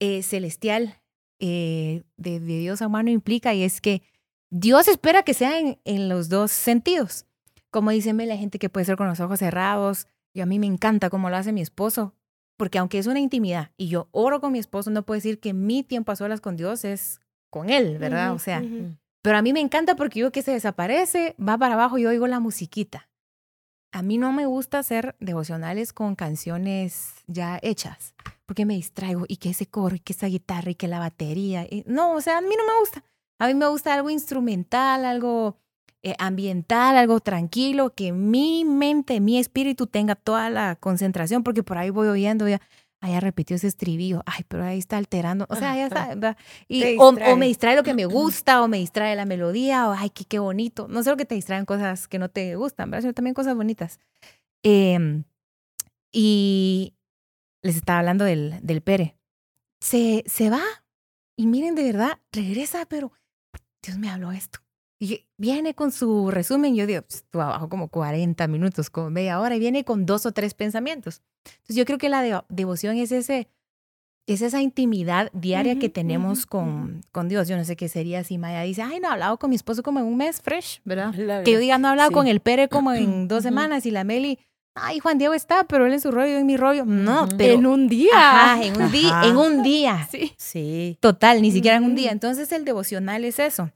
eh, 0.00 0.22
celestial, 0.22 1.00
eh, 1.40 2.04
de, 2.16 2.40
Dios 2.40 2.82
a 2.82 2.86
humano 2.86 3.10
implica, 3.10 3.54
y 3.54 3.62
es 3.62 3.80
que 3.80 4.02
Dios 4.50 4.88
espera 4.88 5.22
que 5.22 5.34
sea 5.34 5.58
en, 5.58 6.08
los 6.08 6.28
dos 6.28 6.50
sentidos. 6.50 7.26
Como 7.70 7.90
dice 7.90 8.12
la 8.12 8.36
gente 8.36 8.58
que 8.58 8.68
puede 8.68 8.86
ser 8.86 8.96
con 8.96 9.08
los 9.08 9.20
ojos 9.20 9.38
cerrados, 9.38 10.06
y 10.32 10.40
a 10.40 10.46
mí 10.46 10.58
me 10.58 10.66
encanta 10.66 11.10
como 11.10 11.30
lo 11.30 11.36
hace 11.36 11.52
mi 11.52 11.60
esposo, 11.60 12.14
porque 12.56 12.78
aunque 12.78 12.98
es 12.98 13.06
una 13.06 13.20
intimidad 13.20 13.70
y 13.76 13.88
yo 13.88 14.08
oro 14.10 14.40
con 14.40 14.52
mi 14.52 14.58
esposo, 14.58 14.90
no 14.90 15.04
puedo 15.04 15.16
decir 15.16 15.38
que 15.38 15.52
mi 15.52 15.82
tiempo 15.82 16.12
a 16.12 16.16
solas 16.16 16.40
con 16.40 16.56
Dios 16.56 16.84
es 16.84 17.20
con 17.50 17.70
él, 17.70 17.98
¿verdad? 17.98 18.32
o 18.34 18.38
sea, 18.38 18.62
pero 19.22 19.38
a 19.38 19.42
mí 19.42 19.52
me 19.52 19.60
encanta 19.60 19.96
porque 19.96 20.20
yo 20.20 20.32
que 20.32 20.42
se 20.42 20.52
desaparece, 20.52 21.34
va 21.38 21.58
para 21.58 21.74
abajo 21.74 21.98
y 21.98 22.06
oigo 22.06 22.26
la 22.26 22.40
musiquita. 22.40 23.08
A 23.90 24.02
mí 24.02 24.18
no 24.18 24.32
me 24.32 24.46
gusta 24.46 24.78
hacer 24.78 25.16
devocionales 25.18 25.92
con 25.92 26.14
canciones 26.14 27.14
ya 27.26 27.58
hechas, 27.62 28.14
porque 28.44 28.66
me 28.66 28.74
distraigo 28.74 29.24
y 29.28 29.38
que 29.38 29.50
ese 29.50 29.66
coro 29.66 29.96
y 29.96 30.00
que 30.00 30.12
esa 30.12 30.26
guitarra 30.26 30.70
y 30.70 30.74
que 30.74 30.88
la 30.88 30.98
batería. 30.98 31.66
no, 31.86 32.12
o 32.12 32.20
sea, 32.20 32.38
a 32.38 32.40
mí 32.40 32.54
no 32.56 32.66
me 32.66 32.78
gusta. 32.80 33.02
A 33.38 33.46
mí 33.46 33.54
me 33.54 33.68
gusta 33.68 33.94
algo 33.94 34.10
instrumental, 34.10 35.04
algo 35.04 35.56
eh, 36.02 36.14
ambiental, 36.18 36.96
algo 36.96 37.20
tranquilo, 37.20 37.94
que 37.94 38.12
mi 38.12 38.64
mente, 38.64 39.20
mi 39.20 39.38
espíritu 39.38 39.86
tenga 39.86 40.14
toda 40.16 40.50
la 40.50 40.76
concentración, 40.76 41.42
porque 41.42 41.62
por 41.62 41.78
ahí 41.78 41.90
voy 41.90 42.08
oyendo 42.08 42.48
ya, 42.48 42.60
ya 43.02 43.20
repitió 43.20 43.56
ese 43.56 43.68
estribillo, 43.68 44.22
ay, 44.26 44.44
pero 44.48 44.64
ahí 44.64 44.78
está 44.78 44.96
alterando, 44.96 45.46
o 45.48 45.54
sea, 45.54 45.76
ya 45.76 45.86
está, 45.86 46.36
y, 46.66 46.96
o, 46.98 47.12
me 47.36 47.46
distrae 47.46 47.76
lo 47.76 47.84
que 47.84 47.94
me 47.94 48.04
gusta, 48.06 48.62
o 48.62 48.68
me 48.68 48.78
distrae 48.78 49.14
la 49.14 49.24
melodía, 49.24 49.88
o 49.88 49.92
ay, 49.92 50.10
qué, 50.10 50.24
qué 50.24 50.38
bonito, 50.40 50.88
no 50.88 51.02
solo 51.02 51.16
que 51.16 51.24
te 51.24 51.36
distraen 51.36 51.64
cosas 51.64 52.08
que 52.08 52.18
no 52.18 52.28
te 52.28 52.56
gustan, 52.56 52.90
¿verdad? 52.90 53.02
sino 53.02 53.14
también 53.14 53.34
cosas 53.34 53.54
bonitas. 53.54 54.00
Em, 54.64 55.24
y 56.12 56.94
les 57.62 57.76
estaba 57.76 58.00
hablando 58.00 58.24
del, 58.24 58.58
del 58.62 58.80
Pere. 58.80 59.16
Se, 59.80 60.24
se 60.26 60.50
va, 60.50 60.62
y 61.36 61.46
miren, 61.46 61.76
de 61.76 61.84
verdad, 61.84 62.18
regresa, 62.32 62.84
pero 62.86 63.12
Dios 63.82 63.96
me 63.96 64.10
habló 64.10 64.32
esto. 64.32 64.58
Y 65.00 65.26
viene 65.36 65.74
con 65.74 65.92
su 65.92 66.30
resumen, 66.30 66.74
yo 66.74 66.86
digo, 66.86 67.02
pues, 67.02 67.24
abajo 67.32 67.68
como 67.68 67.88
40 67.88 68.48
minutos, 68.48 68.90
como 68.90 69.10
media 69.10 69.40
hora, 69.40 69.54
y 69.54 69.60
viene 69.60 69.84
con 69.84 70.06
dos 70.06 70.26
o 70.26 70.32
tres 70.32 70.54
pensamientos. 70.54 71.22
Entonces 71.44 71.76
yo 71.76 71.84
creo 71.84 71.98
que 71.98 72.08
la 72.08 72.44
devoción 72.48 72.96
es 72.96 73.12
ese, 73.12 73.48
es 74.26 74.42
esa 74.42 74.60
intimidad 74.60 75.30
diaria 75.32 75.78
que 75.78 75.88
tenemos 75.88 76.46
con, 76.46 77.02
con 77.12 77.28
Dios. 77.28 77.46
Yo 77.46 77.56
no 77.56 77.64
sé 77.64 77.76
qué 77.76 77.88
sería 77.88 78.24
si 78.24 78.38
Maya 78.38 78.62
dice, 78.62 78.82
ay, 78.82 78.98
no 78.98 79.08
he 79.08 79.12
hablado 79.12 79.38
con 79.38 79.50
mi 79.50 79.56
esposo 79.56 79.84
como 79.84 80.00
en 80.00 80.06
un 80.06 80.16
mes 80.16 80.42
fresh, 80.42 80.80
¿verdad? 80.84 81.14
que 81.44 81.52
yo 81.52 81.58
diga, 81.60 81.78
no 81.78 81.88
he 81.88 81.90
hablado 81.92 82.10
con 82.10 82.26
el 82.26 82.40
Pere 82.40 82.68
como 82.68 82.92
en 82.94 83.28
dos 83.28 83.44
semanas 83.44 83.86
y 83.86 83.92
la 83.92 84.02
Meli, 84.02 84.40
ay, 84.74 84.98
Juan 84.98 85.18
Diego 85.18 85.32
está, 85.32 85.62
pero 85.64 85.86
él 85.86 85.92
en 85.92 86.00
su 86.00 86.10
rollo, 86.10 86.36
en 86.36 86.46
mi 86.46 86.56
rollo. 86.56 86.84
No, 86.84 87.28
pero 87.36 87.54
en 87.54 87.66
un 87.66 87.88
día. 87.88 88.10
Ajá, 88.14 88.64
en 88.64 88.82
un 88.82 88.90
día, 88.90 89.22
en 89.24 89.36
un 89.36 89.62
día. 89.62 90.08
Sí. 90.10 90.34
Sí. 90.36 90.98
Total, 91.00 91.40
ni 91.40 91.52
siquiera 91.52 91.76
en 91.76 91.84
un 91.84 91.94
día. 91.94 92.10
Entonces 92.10 92.50
el 92.50 92.64
devocional 92.64 93.24
es 93.24 93.38
eso. 93.38 93.70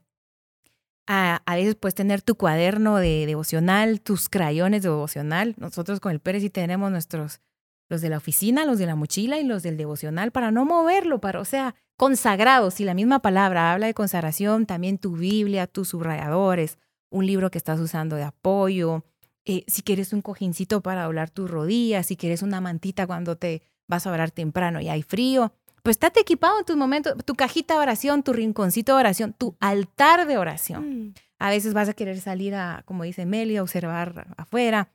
A, 1.05 1.41
a, 1.45 1.55
veces 1.55 1.75
puedes 1.75 1.95
tener 1.95 2.21
tu 2.21 2.35
cuaderno 2.35 2.97
de 2.97 3.25
devocional, 3.25 3.99
tus 4.01 4.29
crayones 4.29 4.83
de 4.83 4.89
devocional. 4.89 5.53
Nosotros 5.57 5.99
con 5.99 6.11
el 6.11 6.19
Pérez 6.19 6.43
sí 6.43 6.49
tenemos 6.49 6.91
nuestros, 6.91 7.41
los 7.89 8.01
de 8.01 8.09
la 8.09 8.17
oficina, 8.17 8.65
los 8.65 8.79
de 8.79 8.85
la 8.85 8.95
mochila 8.95 9.37
y 9.37 9.43
los 9.43 9.63
del 9.63 9.77
devocional 9.77 10.31
para 10.31 10.51
no 10.51 10.65
moverlo, 10.65 11.19
para, 11.19 11.41
o 11.41 11.45
sea, 11.45 11.75
consagrados. 11.97 12.75
Si 12.75 12.85
la 12.85 12.93
misma 12.93 13.19
palabra 13.19 13.73
habla 13.73 13.87
de 13.87 13.93
consagración, 13.93 14.65
también 14.65 14.97
tu 14.97 15.17
Biblia, 15.17 15.67
tus 15.67 15.89
subrayadores, 15.89 16.77
un 17.09 17.25
libro 17.25 17.51
que 17.51 17.57
estás 17.57 17.79
usando 17.79 18.15
de 18.15 18.23
apoyo, 18.23 19.03
eh, 19.45 19.65
si 19.67 19.81
quieres 19.81 20.13
un 20.13 20.21
cojincito 20.21 20.81
para 20.81 21.03
doblar 21.03 21.29
tus 21.29 21.49
rodillas, 21.49 22.07
si 22.07 22.15
quieres 22.15 22.41
una 22.41 22.61
mantita 22.61 23.05
cuando 23.05 23.35
te 23.35 23.61
vas 23.87 24.07
a 24.07 24.11
orar 24.11 24.31
temprano 24.31 24.79
y 24.79 24.89
hay 24.89 25.03
frío, 25.03 25.53
pues 25.83 25.95
estate 25.95 26.21
equipado 26.21 26.57
en 26.59 26.65
tus 26.65 26.77
momentos, 26.77 27.13
tu 27.25 27.35
cajita 27.35 27.75
de 27.75 27.81
oración, 27.81 28.23
tu 28.23 28.31
rinconcito 28.31 28.93
de 28.93 28.99
oración, 28.99 29.33
tu 29.33 29.55
altar 29.59 30.25
de 30.25 30.37
oración. 30.37 31.07
Mm. 31.07 31.13
A 31.39 31.49
veces 31.49 31.73
vas 31.73 31.89
a 31.89 31.93
querer 31.93 32.19
salir 32.21 32.55
a, 32.55 32.83
como 32.85 33.03
dice 33.03 33.25
Meli, 33.25 33.57
a 33.57 33.61
observar 33.61 34.27
afuera. 34.37 34.89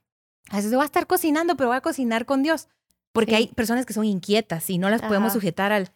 A 0.49 0.57
veces 0.57 0.75
va 0.75 0.81
a 0.81 0.85
estar 0.85 1.05
cocinando, 1.05 1.55
pero 1.55 1.69
va 1.69 1.77
a 1.77 1.81
cocinar 1.81 2.25
con 2.25 2.41
Dios. 2.41 2.67
Porque 3.11 3.35
hay 3.35 3.47
personas 3.47 3.85
que 3.85 3.93
son 3.93 4.05
inquietas 4.05 4.69
y 4.69 4.77
no 4.77 4.89
las 4.89 5.01
podemos 5.01 5.33
sujetar 5.33 5.71
al 5.71 5.89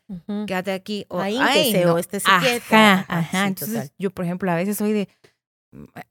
quédate 0.48 0.72
aquí 0.72 1.06
o 1.10 1.20
ahí 1.20 1.38
no. 1.86 1.98
este 1.98 2.20
se 2.20 2.30
ajá, 2.30 3.06
ajá. 3.08 3.48
Entonces, 3.48 3.94
yo, 4.00 4.10
por 4.10 4.26
ejemplo, 4.26 4.52
a 4.52 4.56
veces 4.56 4.78
soy 4.78 4.94
de 4.94 5.10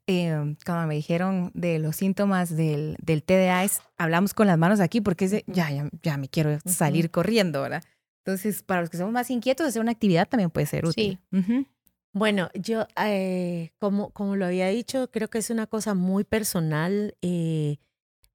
eh, 0.07 0.55
cuando 0.65 0.87
me 0.87 0.95
dijeron 0.95 1.51
de 1.53 1.79
los 1.79 1.97
síntomas 1.97 2.55
del, 2.55 2.97
del 3.01 3.23
TDA, 3.23 3.63
es, 3.63 3.81
hablamos 3.97 4.33
con 4.33 4.47
las 4.47 4.57
manos 4.57 4.79
aquí 4.79 5.01
porque 5.01 5.25
es 5.25 5.31
ya, 5.47 5.69
ya, 5.71 5.89
ya, 6.01 6.17
me 6.17 6.27
quiero 6.27 6.57
salir 6.65 7.11
corriendo, 7.11 7.61
¿verdad? 7.61 7.83
Entonces, 8.25 8.63
para 8.63 8.81
los 8.81 8.89
que 8.89 8.97
somos 8.97 9.11
más 9.11 9.29
inquietos, 9.29 9.67
hacer 9.67 9.81
una 9.81 9.91
actividad 9.91 10.29
también 10.29 10.49
puede 10.49 10.65
ser 10.65 10.85
útil. 10.85 11.19
Sí. 11.31 11.67
Bueno, 12.13 12.49
yo, 12.53 12.87
eh, 13.03 13.71
como, 13.79 14.11
como 14.11 14.35
lo 14.35 14.45
había 14.45 14.67
dicho, 14.67 15.09
creo 15.11 15.29
que 15.29 15.39
es 15.39 15.49
una 15.49 15.67
cosa 15.67 15.93
muy 15.93 16.23
personal. 16.23 17.15
Eh, 17.21 17.77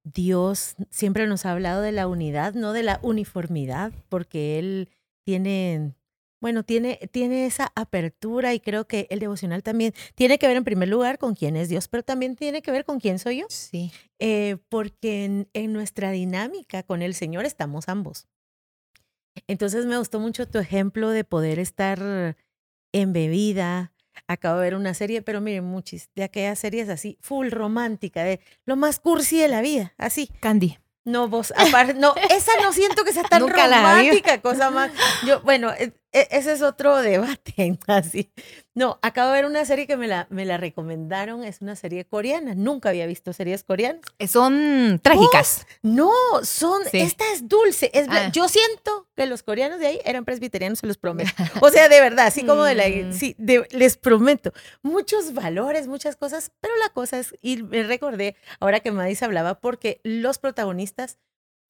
Dios 0.03 0.75
siempre 0.91 1.25
nos 1.27 1.45
ha 1.45 1.51
hablado 1.51 1.81
de 1.81 1.91
la 1.91 2.07
unidad, 2.07 2.53
no 2.53 2.73
de 2.73 2.83
la 2.83 2.99
uniformidad, 3.01 3.91
porque 4.09 4.59
Él 4.59 4.89
tiene 5.23 5.95
bueno, 6.41 6.63
tiene, 6.63 6.99
tiene 7.11 7.45
esa 7.45 7.71
apertura 7.75 8.53
y 8.53 8.59
creo 8.59 8.87
que 8.87 9.07
el 9.09 9.19
devocional 9.19 9.61
también 9.61 9.93
tiene 10.15 10.37
que 10.37 10.47
ver 10.47 10.55
en 10.55 10.63
primer 10.63 10.87
lugar 10.87 11.17
con 11.17 11.35
quién 11.35 11.57
es 11.57 11.67
Dios, 11.67 11.87
pero 11.89 12.03
también 12.03 12.35
tiene 12.35 12.61
que 12.61 12.71
ver 12.71 12.85
con 12.85 12.99
quién 12.99 13.19
soy 13.19 13.41
yo. 13.41 13.45
Sí. 13.49 13.91
Eh, 14.19 14.57
porque 14.69 15.25
en, 15.25 15.49
en, 15.53 15.73
nuestra 15.73 16.11
dinámica 16.11 16.83
con 16.83 17.01
el 17.01 17.13
Señor 17.13 17.45
estamos 17.45 17.89
ambos. 17.89 18.27
Entonces 19.47 19.85
me 19.85 19.97
gustó 19.97 20.19
mucho 20.19 20.47
tu 20.47 20.59
ejemplo 20.59 21.09
de 21.09 21.23
poder 21.23 21.59
estar 21.59 22.35
embebida. 22.91 23.93
Acabo 24.27 24.57
de 24.57 24.63
ver 24.63 24.75
una 24.75 24.93
serie, 24.93 25.21
pero 25.21 25.41
miren, 25.41 25.63
muchis, 25.63 26.09
de 26.15 26.23
aquellas 26.23 26.59
series 26.59 26.89
así, 26.89 27.17
full 27.21 27.49
romántica, 27.49 28.23
de 28.23 28.39
lo 28.65 28.75
más 28.75 28.99
cursi 28.99 29.39
de 29.39 29.47
la 29.47 29.61
vida, 29.61 29.93
así. 29.97 30.29
Candy. 30.39 30.77
No, 31.05 31.27
vos, 31.27 31.53
aparte, 31.57 31.93
no, 31.95 32.13
esa 32.29 32.51
no 32.61 32.71
siento 32.73 33.03
que 33.03 33.13
sea 33.13 33.23
tan 33.23 33.47
romántica, 33.47 34.41
cosa 34.41 34.69
más. 34.69 34.91
Yo, 35.25 35.41
bueno, 35.41 35.71
e, 35.71 35.93
e, 36.11 36.27
ese 36.31 36.53
es 36.53 36.61
otro 36.61 36.97
debate, 36.97 37.79
así. 37.87 38.31
No, 38.79 38.97
acabo 39.01 39.31
de 39.31 39.41
ver 39.41 39.45
una 39.45 39.65
serie 39.65 39.87
que 39.87 39.97
me 39.97 40.07
la, 40.07 40.25
me 40.29 40.45
la 40.45 40.55
recomendaron, 40.55 41.43
es 41.43 41.59
una 41.59 41.75
serie 41.75 42.05
coreana. 42.05 42.55
Nunca 42.55 42.87
había 42.87 43.07
visto 43.07 43.33
series 43.33 43.65
coreanas. 43.65 43.99
Eh, 44.19 44.27
son 44.29 45.01
trágicas. 45.03 45.67
no, 45.81 46.13
son, 46.43 46.83
esta 46.93 47.25
es 47.33 47.49
dulce. 47.49 47.91
Es, 47.93 48.07
ah. 48.09 48.29
Yo 48.31 48.47
siento 48.47 49.09
que 49.17 49.25
los 49.25 49.43
coreanos 49.43 49.81
de 49.81 49.87
ahí 49.87 49.99
eran 50.05 50.23
presbiterianos, 50.23 50.79
se 50.79 50.87
los 50.87 50.97
prometo. 50.97 51.29
O 51.61 51.69
sea, 51.71 51.89
de 51.89 51.99
verdad, 51.99 52.27
así 52.27 52.45
como 52.45 52.63
de 52.63 52.75
la, 52.75 52.87
mm. 52.87 53.11
sí, 53.11 53.35
les 53.71 53.97
prometo. 53.97 54.53
Muchos 54.81 55.33
valores, 55.33 55.89
muchas 55.89 56.15
cosas, 56.15 56.53
pero 56.61 56.73
la 56.77 56.87
cosa 56.87 57.19
es, 57.19 57.35
y 57.41 57.61
me 57.61 57.83
recordé 57.83 58.37
ahora 58.61 58.79
que 58.79 58.93
Madis 58.93 59.21
hablaba, 59.23 59.59
porque 59.59 59.99
los 60.05 60.37
protagonistas 60.37 61.17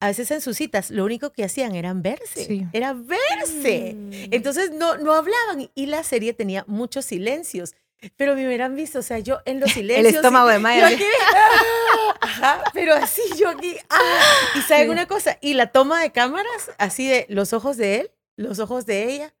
a 0.00 0.08
veces 0.08 0.30
en 0.30 0.40
sus 0.40 0.56
citas 0.56 0.90
lo 0.90 1.04
único 1.04 1.30
que 1.30 1.44
hacían 1.44 1.74
era 1.74 1.92
verse, 1.92 2.66
era 2.72 2.94
verse. 2.94 3.94
Mm. 3.94 4.12
Entonces 4.32 4.72
no, 4.72 4.96
no 4.96 5.12
hablaban 5.12 5.70
y 5.74 5.86
la 5.86 6.02
serie 6.02 6.32
tenía 6.32 6.64
muchos 6.66 7.04
silencios. 7.04 7.74
Pero 8.16 8.34
me 8.34 8.46
hubieran 8.46 8.74
visto, 8.76 9.00
o 9.00 9.02
sea, 9.02 9.18
yo 9.18 9.40
en 9.44 9.60
los 9.60 9.70
silencios. 9.72 10.08
El 10.08 10.14
estómago 10.16 10.48
de 10.48 10.58
Maya. 10.58 10.88
¡ah! 10.88 12.14
ajá, 12.22 12.64
pero 12.72 12.94
así 12.94 13.20
yo 13.38 13.50
aquí. 13.50 13.76
¡ah! 13.90 14.20
Y 14.56 14.62
saben 14.62 14.88
una 14.88 15.06
cosa, 15.06 15.36
y 15.42 15.52
la 15.52 15.66
toma 15.70 16.00
de 16.00 16.10
cámaras, 16.10 16.70
así 16.78 17.06
de 17.06 17.26
los 17.28 17.52
ojos 17.52 17.76
de 17.76 18.00
él, 18.00 18.10
los 18.36 18.58
ojos 18.58 18.86
de 18.86 19.12
ella. 19.12 19.34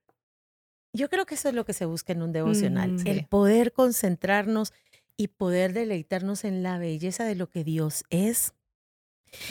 Yo 0.92 1.08
creo 1.08 1.24
que 1.24 1.36
eso 1.36 1.48
es 1.48 1.54
lo 1.54 1.64
que 1.64 1.72
se 1.72 1.86
busca 1.86 2.12
en 2.12 2.20
un 2.20 2.32
devocional, 2.32 2.90
mm, 2.90 3.06
el 3.06 3.24
poder 3.24 3.72
concentrarnos 3.72 4.74
y 5.16 5.28
poder 5.28 5.72
deleitarnos 5.72 6.44
en 6.44 6.62
la 6.62 6.78
belleza 6.78 7.24
de 7.24 7.36
lo 7.36 7.48
que 7.48 7.64
Dios 7.64 8.04
es, 8.10 8.52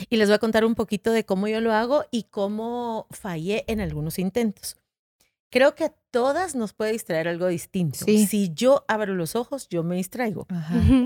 y 0.10 0.18
les 0.18 0.28
voy 0.28 0.36
a 0.36 0.40
contar 0.40 0.66
un 0.66 0.76
poquito 0.76 1.12
de 1.12 1.26
cómo 1.26 1.48
yo 1.48 1.62
lo 1.62 1.74
hago 1.74 2.06
y 2.12 2.24
cómo 2.24 3.08
fallé 3.12 3.66
en 3.68 3.82
algunos 3.82 4.20
intentos. 4.20 4.78
Creo 5.50 5.74
que 5.74 5.86
a 5.86 5.94
todas 6.12 6.56
nos 6.56 6.74
puede 6.74 6.92
distraer 6.92 7.28
algo 7.28 7.48
distinto. 7.48 8.06
Si 8.06 8.52
yo 8.54 8.86
abro 8.88 9.16
los 9.16 9.36
ojos, 9.36 9.68
yo 9.70 9.84
me 9.84 9.96
distraigo. 9.96 10.46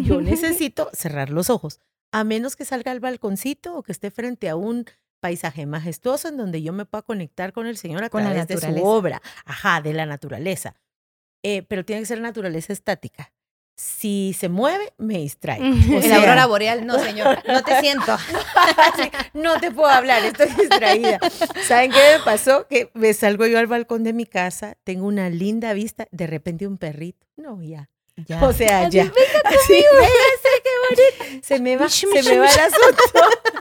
Yo 0.04 0.22
necesito 0.22 0.90
cerrar 0.94 1.30
los 1.30 1.50
ojos, 1.50 1.80
a 2.12 2.24
menos 2.24 2.56
que 2.56 2.66
salga 2.66 2.92
al 2.92 3.00
balconcito 3.00 3.78
o 3.78 3.84
que 3.84 3.94
esté 3.94 4.12
frente 4.12 4.50
a 4.50 4.56
un 4.56 4.86
paisaje 5.22 5.66
majestuoso 5.66 6.28
en 6.28 6.36
donde 6.36 6.62
yo 6.62 6.74
me 6.74 6.86
pueda 6.86 7.04
conectar 7.04 7.54
con 7.54 7.68
el 7.68 7.78
Señor 7.78 8.04
a 8.04 8.10
con 8.10 8.24
través 8.24 8.48
de 8.48 8.58
su 8.58 8.84
obra, 8.84 9.22
ajá, 9.46 9.82
de 9.82 9.94
la 9.94 10.06
naturaleza. 10.06 10.76
Eh, 11.42 11.64
pero 11.64 11.86
tiene 11.86 12.02
que 12.02 12.08
ser 12.08 12.20
naturaleza 12.20 12.74
estática 12.74 13.32
si 13.76 14.36
se 14.38 14.50
mueve, 14.50 14.94
me 14.98 15.18
distrae. 15.18 15.60
O 15.62 16.02
sea, 16.02 16.10
la 16.10 16.16
aurora 16.18 16.46
boreal, 16.46 16.86
no, 16.86 17.00
señor, 17.00 17.40
no 17.48 17.64
te 17.64 17.80
siento. 17.80 18.18
no 19.34 19.60
te 19.60 19.72
puedo 19.72 19.90
hablar, 19.90 20.24
estoy 20.24 20.50
distraída. 20.50 21.20
¿Saben 21.68 21.92
qué 21.92 22.18
me 22.18 22.24
pasó? 22.24 22.68
Que 22.68 22.92
me 22.94 23.14
salgo 23.14 23.48
yo 23.48 23.58
al 23.58 23.68
balcón 23.68 24.04
de 24.04 24.14
mi 24.14 24.26
casa, 24.26 24.78
tengo 24.84 25.08
una 25.08 25.30
linda 25.30 25.74
vista, 25.74 26.08
de 26.12 26.28
repente 26.28 26.68
un 26.68 26.78
perrito. 26.78 27.26
No, 27.36 27.62
ya. 27.62 27.90
ya. 28.28 28.44
O 28.46 28.54
sea, 28.54 28.90
ya. 28.90 29.12
Así, 29.44 29.84
se 31.42 31.60
me 31.60 31.76
va, 31.76 31.90
se 31.90 32.06
me 32.08 32.38
va 32.38 32.48
el 32.48 32.60
asunto. 32.60 33.04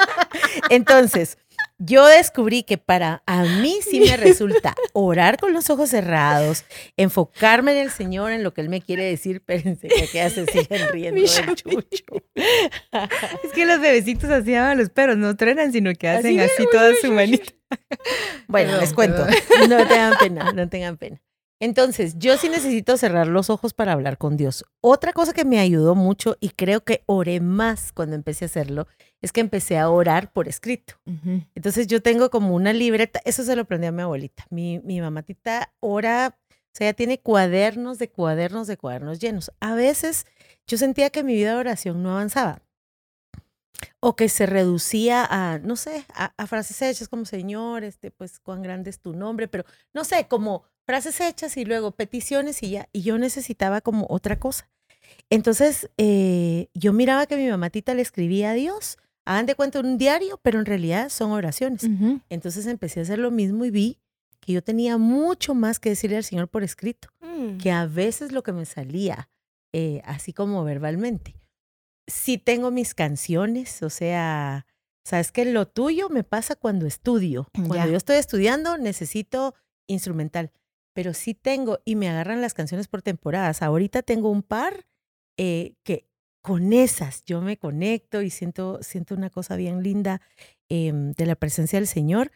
Entonces, 0.68 1.38
yo 1.84 2.06
descubrí 2.06 2.62
que 2.62 2.78
para 2.78 3.22
a 3.26 3.42
mí 3.42 3.80
sí 3.82 4.00
me 4.00 4.16
resulta 4.16 4.74
orar 4.92 5.38
con 5.38 5.52
los 5.52 5.68
ojos 5.70 5.90
cerrados, 5.90 6.64
enfocarme 6.96 7.72
en 7.72 7.78
el 7.78 7.90
Señor, 7.90 8.32
en 8.32 8.42
lo 8.42 8.54
que 8.54 8.60
Él 8.60 8.68
me 8.68 8.80
quiere 8.80 9.04
decir. 9.04 9.36
Espérense, 9.36 9.88
que 9.88 10.06
queda 10.06 10.30
se 10.30 10.46
siguen 10.46 10.88
riendo 10.92 11.20
del 11.20 11.54
chucho. 11.54 12.04
Es 13.44 13.52
que 13.52 13.66
los 13.66 13.80
bebecitos 13.80 14.30
hacían 14.30 14.78
los 14.78 14.90
perros, 14.90 15.16
no 15.16 15.36
trenan, 15.36 15.72
sino 15.72 15.92
que 15.94 16.08
hacen 16.08 16.38
así, 16.40 16.64
toda 16.70 16.92
su 17.00 17.12
manita. 17.12 17.52
Bueno, 18.46 18.78
les 18.80 18.92
cuento. 18.92 19.26
No 19.68 19.86
tengan 19.86 20.14
pena, 20.18 20.52
no 20.52 20.68
tengan 20.68 20.96
pena. 20.96 21.20
Entonces, 21.62 22.18
yo 22.18 22.36
sí 22.38 22.48
necesito 22.48 22.96
cerrar 22.96 23.28
los 23.28 23.48
ojos 23.48 23.72
para 23.72 23.92
hablar 23.92 24.18
con 24.18 24.36
Dios. 24.36 24.64
Otra 24.80 25.12
cosa 25.12 25.32
que 25.32 25.44
me 25.44 25.60
ayudó 25.60 25.94
mucho 25.94 26.36
y 26.40 26.48
creo 26.48 26.82
que 26.82 27.04
oré 27.06 27.38
más 27.38 27.92
cuando 27.92 28.16
empecé 28.16 28.44
a 28.44 28.46
hacerlo 28.46 28.88
es 29.20 29.30
que 29.30 29.42
empecé 29.42 29.78
a 29.78 29.88
orar 29.88 30.32
por 30.32 30.48
escrito. 30.48 30.94
Entonces, 31.54 31.86
yo 31.86 32.02
tengo 32.02 32.30
como 32.30 32.56
una 32.56 32.72
libreta, 32.72 33.20
eso 33.24 33.44
se 33.44 33.54
lo 33.54 33.62
aprendí 33.62 33.86
a 33.86 33.92
mi 33.92 34.02
abuelita. 34.02 34.44
Mi, 34.50 34.80
mi 34.80 35.00
mamatita 35.00 35.72
ora, 35.78 36.36
o 36.50 36.70
sea, 36.72 36.88
ella 36.88 36.96
tiene 36.96 37.20
cuadernos 37.20 38.00
de 38.00 38.10
cuadernos 38.10 38.66
de 38.66 38.76
cuadernos 38.76 39.20
llenos. 39.20 39.52
A 39.60 39.76
veces 39.76 40.26
yo 40.66 40.76
sentía 40.78 41.10
que 41.10 41.22
mi 41.22 41.34
vida 41.34 41.52
de 41.52 41.60
oración 41.60 42.02
no 42.02 42.10
avanzaba 42.10 42.60
o 44.00 44.16
que 44.16 44.28
se 44.28 44.46
reducía 44.46 45.24
a, 45.24 45.60
no 45.60 45.76
sé, 45.76 46.06
a, 46.12 46.34
a, 46.36 46.46
frases 46.48 46.82
hechas 46.82 47.08
como 47.08 47.24
Señor, 47.24 47.84
este, 47.84 48.10
pues 48.10 48.40
cuán 48.40 48.62
grande 48.62 48.90
es 48.90 48.98
tu 48.98 49.12
nombre, 49.12 49.46
pero 49.46 49.64
no 49.94 50.02
sé, 50.04 50.26
como 50.26 50.64
frases 50.92 51.20
hechas 51.22 51.56
y 51.56 51.64
luego 51.64 51.92
peticiones 51.92 52.62
y 52.62 52.72
ya, 52.72 52.86
y 52.92 53.00
yo 53.00 53.16
necesitaba 53.16 53.80
como 53.80 54.06
otra 54.10 54.38
cosa. 54.38 54.68
Entonces, 55.30 55.88
eh, 55.96 56.68
yo 56.74 56.92
miraba 56.92 57.24
que 57.26 57.38
mi 57.38 57.48
mamatita 57.48 57.94
le 57.94 58.02
escribía 58.02 58.50
a 58.50 58.54
Dios, 58.54 58.98
hagan 59.24 59.46
de 59.46 59.54
cuenta 59.54 59.80
un 59.80 59.96
diario, 59.96 60.38
pero 60.42 60.58
en 60.58 60.66
realidad 60.66 61.08
son 61.08 61.30
oraciones. 61.32 61.88
Entonces 62.28 62.66
empecé 62.66 63.00
a 63.00 63.04
hacer 63.04 63.18
lo 63.18 63.30
mismo 63.30 63.64
y 63.64 63.70
vi 63.70 63.98
que 64.40 64.52
yo 64.52 64.62
tenía 64.62 64.98
mucho 64.98 65.54
más 65.54 65.78
que 65.78 65.88
decirle 65.88 66.18
al 66.18 66.24
Señor 66.24 66.48
por 66.48 66.62
escrito, 66.62 67.08
Mm. 67.22 67.56
que 67.56 67.70
a 67.70 67.86
veces 67.86 68.30
lo 68.32 68.42
que 68.42 68.52
me 68.52 68.66
salía, 68.66 69.30
eh, 69.72 70.02
así 70.04 70.34
como 70.34 70.62
verbalmente. 70.64 71.36
Sí 72.06 72.36
tengo 72.36 72.70
mis 72.70 72.92
canciones, 72.94 73.82
o 73.82 73.88
sea, 73.88 74.66
sabes 75.04 75.32
que 75.32 75.46
lo 75.46 75.66
tuyo 75.66 76.10
me 76.10 76.22
pasa 76.24 76.54
cuando 76.54 76.86
estudio. 76.86 77.48
Cuando 77.54 77.76
Ya. 77.76 77.86
yo 77.86 77.96
estoy 77.96 78.16
estudiando 78.16 78.76
necesito 78.76 79.54
instrumental, 79.86 80.50
pero 80.92 81.14
sí 81.14 81.34
tengo 81.34 81.80
y 81.84 81.96
me 81.96 82.08
agarran 82.08 82.40
las 82.40 82.54
canciones 82.54 82.88
por 82.88 83.02
temporadas. 83.02 83.62
Ahorita 83.62 84.02
tengo 84.02 84.30
un 84.30 84.42
par 84.42 84.86
eh, 85.36 85.74
que 85.82 86.08
con 86.42 86.72
esas 86.72 87.24
yo 87.24 87.40
me 87.40 87.56
conecto 87.56 88.20
y 88.20 88.30
siento, 88.30 88.78
siento 88.82 89.14
una 89.14 89.30
cosa 89.30 89.56
bien 89.56 89.82
linda 89.82 90.20
em, 90.68 91.12
de 91.12 91.26
la 91.26 91.36
presencia 91.36 91.78
del 91.78 91.86
Señor. 91.86 92.32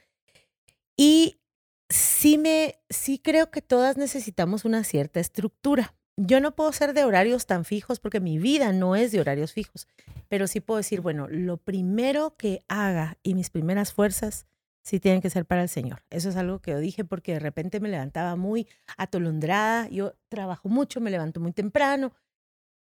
Y 0.97 1.41
sí 1.89 2.39
me, 2.39 2.79
sí 2.89 3.19
creo 3.19 3.51
que 3.51 3.63
todas 3.63 3.97
necesitamos 3.97 4.65
una 4.65 4.85
cierta 4.85 5.21
estructura. 5.21 5.95
Yo 6.17 6.41
no 6.41 6.55
puedo 6.55 6.73
ser 6.73 6.95
de 6.95 7.05
horarios 7.05 7.47
tan 7.47 7.65
fijos 7.65 8.01
porque 8.01 8.21
mi 8.21 8.39
vida 8.39 8.73
no 8.73 8.97
es 8.97 9.13
de 9.13 9.21
horarios 9.21 9.53
fijos, 9.53 9.87
pero 10.29 10.47
sí 10.47 10.61
puedo 10.61 10.79
decir, 10.79 11.03
bueno, 11.03 11.29
lo 11.29 11.59
primero 11.59 12.37
que 12.37 12.65
haga 12.69 13.19
y 13.23 13.35
mis 13.35 13.51
primeras 13.51 13.93
fuerzas 13.93 14.47
sí 14.87 15.01
tienen 15.01 15.21
que 15.21 15.31
ser 15.31 15.45
para 15.47 15.63
el 15.63 15.69
Señor. 15.69 16.05
Eso 16.11 16.29
es 16.29 16.37
algo 16.37 16.61
que 16.61 16.71
yo 16.71 16.79
dije 16.79 17.05
porque 17.05 17.33
de 17.33 17.41
repente 17.41 17.81
me 17.81 17.89
levantaba 17.89 18.37
muy 18.37 18.69
atolondrada, 18.97 19.89
yo 19.89 20.15
trabajo 20.29 20.69
mucho, 20.69 21.01
me 21.01 21.11
levanto 21.11 21.41
muy 21.41 21.53
temprano 21.53 22.13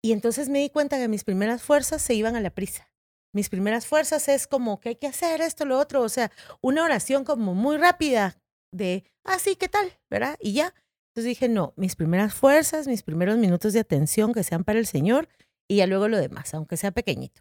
y 0.02 0.12
entonces 0.12 0.50
me 0.50 0.58
di 0.58 0.68
cuenta 0.68 0.98
que 0.98 1.08
mis 1.08 1.24
primeras 1.24 1.62
fuerzas 1.62 2.02
se 2.02 2.12
iban 2.14 2.36
a 2.36 2.42
la 2.42 2.50
prisa. 2.50 2.90
Mis 3.32 3.48
primeras 3.48 3.86
fuerzas 3.86 4.28
es 4.28 4.46
como 4.46 4.80
que 4.80 4.90
hay 4.90 4.96
que 4.96 5.06
hacer 5.06 5.40
esto, 5.40 5.64
lo 5.64 5.78
otro, 5.78 6.02
o 6.02 6.08
sea, 6.10 6.30
una 6.60 6.84
oración 6.84 7.24
como 7.24 7.54
muy 7.54 7.78
rápida 7.78 8.36
de, 8.70 9.04
ah, 9.24 9.38
sí, 9.38 9.56
¿qué 9.56 9.68
tal? 9.68 9.90
¿Verdad? 10.10 10.36
Y 10.40 10.52
ya. 10.52 10.74
Entonces 11.08 11.30
dije, 11.30 11.48
no, 11.48 11.72
mis 11.76 11.96
primeras 11.96 12.34
fuerzas, 12.34 12.86
mis 12.86 13.02
primeros 13.02 13.38
minutos 13.38 13.72
de 13.72 13.80
atención 13.80 14.34
que 14.34 14.42
sean 14.42 14.62
para 14.62 14.78
el 14.78 14.86
Señor 14.86 15.28
y 15.66 15.76
ya 15.76 15.86
luego 15.86 16.08
lo 16.08 16.18
demás, 16.18 16.52
aunque 16.52 16.76
sea 16.76 16.90
pequeñito. 16.90 17.40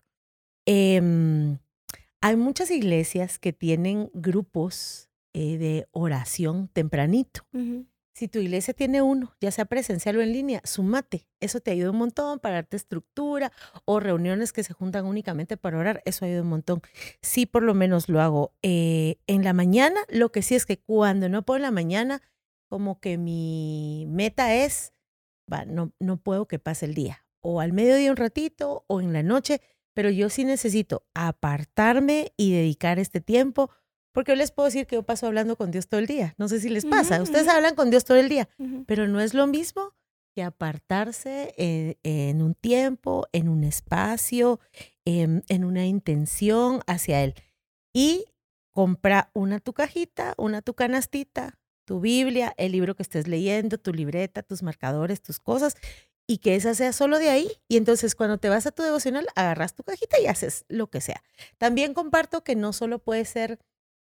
Em, 0.65 1.57
hay 2.23 2.37
muchas 2.37 2.71
iglesias 2.71 3.37
que 3.37 3.51
tienen 3.51 4.09
grupos 4.13 5.09
eh, 5.33 5.57
de 5.57 5.87
oración 5.91 6.69
tempranito. 6.69 7.41
Si 8.13 8.29
tu 8.29 8.39
iglesia 8.39 8.73
tiene 8.73 9.01
uno, 9.01 9.35
ya 9.41 9.51
sea 9.51 9.65
presencial 9.65 10.15
o 10.15 10.21
en 10.21 10.31
línea, 10.31 10.61
sumate. 10.63 11.27
Eso 11.41 11.59
te 11.59 11.71
ayuda 11.71 11.91
un 11.91 11.97
montón 11.97 12.39
para 12.39 12.55
darte 12.55 12.77
estructura 12.77 13.51
o 13.83 13.99
reuniones 13.99 14.53
que 14.53 14.63
se 14.63 14.71
juntan 14.71 15.05
únicamente 15.05 15.57
para 15.57 15.77
orar. 15.77 16.01
Eso 16.05 16.23
ayuda 16.23 16.43
un 16.43 16.47
montón. 16.47 16.81
Sí, 17.21 17.45
por 17.45 17.61
lo 17.61 17.73
menos 17.73 18.07
lo 18.07 18.21
hago 18.21 18.53
eh, 18.61 19.17
en 19.27 19.43
la 19.43 19.51
mañana. 19.51 19.99
Lo 20.07 20.31
que 20.31 20.43
sí 20.43 20.55
es 20.55 20.65
que 20.65 20.79
cuando 20.79 21.27
no 21.27 21.41
puedo 21.41 21.57
en 21.57 21.63
la 21.63 21.71
mañana, 21.71 22.21
como 22.69 23.01
que 23.01 23.17
mi 23.17 24.05
meta 24.07 24.55
es, 24.55 24.93
va, 25.51 25.65
no, 25.65 25.91
no 25.99 26.15
puedo 26.15 26.47
que 26.47 26.57
pase 26.57 26.85
el 26.85 26.93
día. 26.93 27.25
O 27.41 27.59
al 27.59 27.73
mediodía 27.73 28.11
un 28.11 28.17
ratito 28.17 28.85
o 28.87 29.01
en 29.01 29.11
la 29.11 29.23
noche, 29.23 29.59
pero 29.93 30.09
yo 30.09 30.29
sí 30.29 30.45
necesito 30.45 31.05
apartarme 31.13 32.33
y 32.37 32.53
dedicar 32.53 32.99
este 32.99 33.21
tiempo. 33.21 33.69
Porque 34.11 34.31
yo 34.31 34.35
les 34.35 34.51
puedo 34.51 34.67
decir 34.67 34.85
que 34.85 34.95
yo 34.95 35.03
paso 35.03 35.25
hablando 35.25 35.55
con 35.55 35.71
Dios 35.71 35.87
todo 35.87 35.99
el 35.99 36.05
día. 36.05 36.35
No 36.37 36.47
sé 36.47 36.59
si 36.59 36.69
les 36.69 36.85
pasa. 36.85 37.21
Ustedes 37.21 37.47
hablan 37.47 37.73
con 37.75 37.89
Dios 37.89 38.05
todo 38.05 38.17
el 38.17 38.29
día 38.29 38.47
pero 38.85 39.07
no 39.07 39.19
es 39.19 39.33
lo 39.33 39.47
mismo 39.47 39.93
que 40.35 40.43
apartarse 40.43 41.53
en, 41.57 41.97
en 42.03 42.41
un 42.41 42.55
tiempo, 42.55 43.27
en 43.33 43.49
un 43.49 43.63
espacio, 43.63 44.59
en, 45.05 45.43
en 45.47 45.63
una 45.63 45.85
intención 45.85 46.81
hacia 46.87 47.23
Él. 47.23 47.35
Y 47.93 48.25
compra 48.71 49.29
una 49.33 49.59
tu 49.59 49.73
cajita, 49.73 50.33
una 50.37 50.61
tu 50.61 50.73
canastita, 50.73 51.59
tu 51.85 51.99
Biblia, 51.99 52.53
el 52.57 52.71
libro 52.71 52.95
que 52.95 53.03
estés 53.03 53.27
leyendo, 53.27 53.77
tu 53.77 53.93
libreta, 53.93 54.41
tus 54.41 54.63
marcadores, 54.63 55.21
tus 55.21 55.39
cosas, 55.39 55.75
y 56.27 56.37
que 56.37 56.55
esa 56.55 56.73
sea 56.75 56.93
solo 56.93 57.19
de 57.19 57.29
ahí. 57.29 57.51
Y 57.67 57.77
entonces 57.77 58.15
cuando 58.15 58.37
te 58.37 58.49
vas 58.49 58.65
a 58.65 58.71
tu 58.71 58.83
devocional, 58.83 59.27
agarras 59.35 59.75
tu 59.75 59.83
cajita 59.83 60.19
y 60.19 60.27
haces 60.27 60.65
lo 60.67 60.87
que 60.87 61.01
sea. 61.01 61.23
También 61.57 61.93
comparto 61.93 62.43
que 62.43 62.55
no 62.55 62.73
solo 62.73 62.99
puede 62.99 63.25
ser 63.25 63.59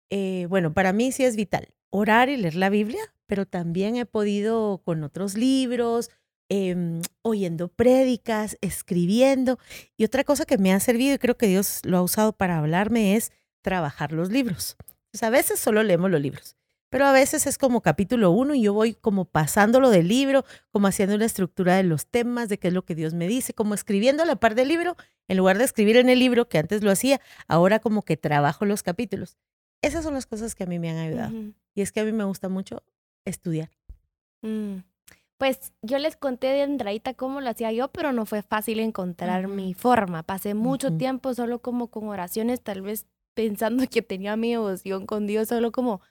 eh, 0.10 0.48
bueno, 0.50 0.74
para 0.74 0.93
mí 0.93 1.12
sí 1.12 1.24
es 1.24 1.36
vital 1.36 1.74
orar 1.91 2.30
y 2.30 2.38
leer 2.38 2.56
la 2.56 2.69
Biblia, 2.69 3.02
pero 3.26 3.45
también 3.45 3.95
he 3.95 4.06
podido 4.06 4.82
con 4.84 5.04
otros 5.04 5.36
libros, 5.36 6.10
em, 6.50 7.02
oyendo 7.22 7.67
prédicas, 7.67 8.58
escribiendo. 8.62 9.60
Y 9.98 10.06
otra 10.06 10.24
cosa 10.24 10.45
que 10.45 10.58
me 10.58 10.74
ha 10.74 10.80
servido 10.80 11.15
y 11.15 11.19
creo 11.19 11.38
que 11.38 11.48
Dios 11.48 11.82
lo 11.86 11.98
ha 11.98 12.02
usado 12.02 12.34
para 12.34 12.58
hablarme 12.58 13.15
es 13.15 13.32
trabajar 13.62 14.12
los 14.12 14.30
libros. 14.32 14.78
Pues 15.12 15.24
a 15.24 15.30
veces 15.30 15.60
solo 15.60 15.84
leemos 15.84 16.12
los 16.12 16.22
libros, 16.22 16.56
pero 16.89 17.06
a 17.06 17.12
veces 17.12 17.45
es 17.47 17.58
como 17.58 17.82
capítulo 17.82 18.32
uno 18.32 18.56
y 18.56 18.63
yo 18.63 18.73
voy 18.73 18.93
como 18.93 19.25
pasándolo 19.25 19.89
del 19.89 20.08
libro, 20.08 20.43
como 20.71 20.88
haciendo 20.88 21.15
una 21.15 21.25
estructura 21.25 21.75
de 21.75 21.84
los 21.84 22.08
temas, 22.08 22.49
de 22.49 22.58
qué 22.58 22.69
es 22.69 22.73
lo 22.73 22.84
que 22.84 22.95
Dios 22.95 23.13
me 23.13 23.28
dice, 23.28 23.54
como 23.54 23.73
escribiendo 23.73 24.23
a 24.23 24.25
la 24.25 24.36
par 24.38 24.56
del 24.56 24.67
libro, 24.67 24.95
en 25.28 25.38
lugar 25.38 25.58
de 25.58 25.63
escribir 25.63 25.97
en 25.97 26.10
el 26.10 26.19
libro, 26.19 26.49
que 26.49 26.58
antes 26.58 26.84
lo 26.84 26.91
hacía, 26.91 27.21
ahora 27.47 27.80
como 27.80 28.02
que 28.02 28.17
trabajo 28.17 28.65
los 28.65 28.84
capítulos. 28.84 29.38
Esas 29.82 30.04
son 30.04 30.15
las 30.15 30.25
cosas 30.25 30.56
que 30.56 30.63
a 30.63 30.67
mí 30.67 30.80
me 30.80 30.89
han 30.89 30.97
ayudado. 30.97 31.34
Y 31.75 31.82
es 31.82 31.91
que 31.91 31.99
a 31.99 32.04
mí 32.04 32.12
me 32.12 32.23
gusta 32.25 32.49
mucho 32.49 32.84
estudiar. 33.23 33.69
Mm. 34.41 34.78
Pues 35.38 35.71
yo 35.82 35.99
les 35.99 36.17
conté 36.17 36.47
de 36.47 36.63
entradita 36.63 37.13
cómo 37.13 37.39
lo 37.39 37.49
hacía 37.49 37.71
yo, 37.71 37.88
pero 37.88 38.12
no 38.12 38.25
fue 38.25 38.41
fácil 38.41 38.82
encontrar 38.82 39.47
mi 39.47 39.73
forma. 39.73 40.21
Pasé 40.23 40.54
mucho 40.54 40.97
tiempo 40.97 41.34
solo 41.34 41.60
como 41.60 41.88
con 41.88 42.10
oraciones, 42.10 42.62
tal 42.62 42.82
vez 42.82 43.06
pensando 43.36 43.88
que 43.88 44.02
tenía 44.02 44.36
mi 44.36 44.52
devoción 44.52 45.06
con 45.06 45.28
Dios, 45.28 45.47
solo 45.47 45.71
como, 45.71 46.02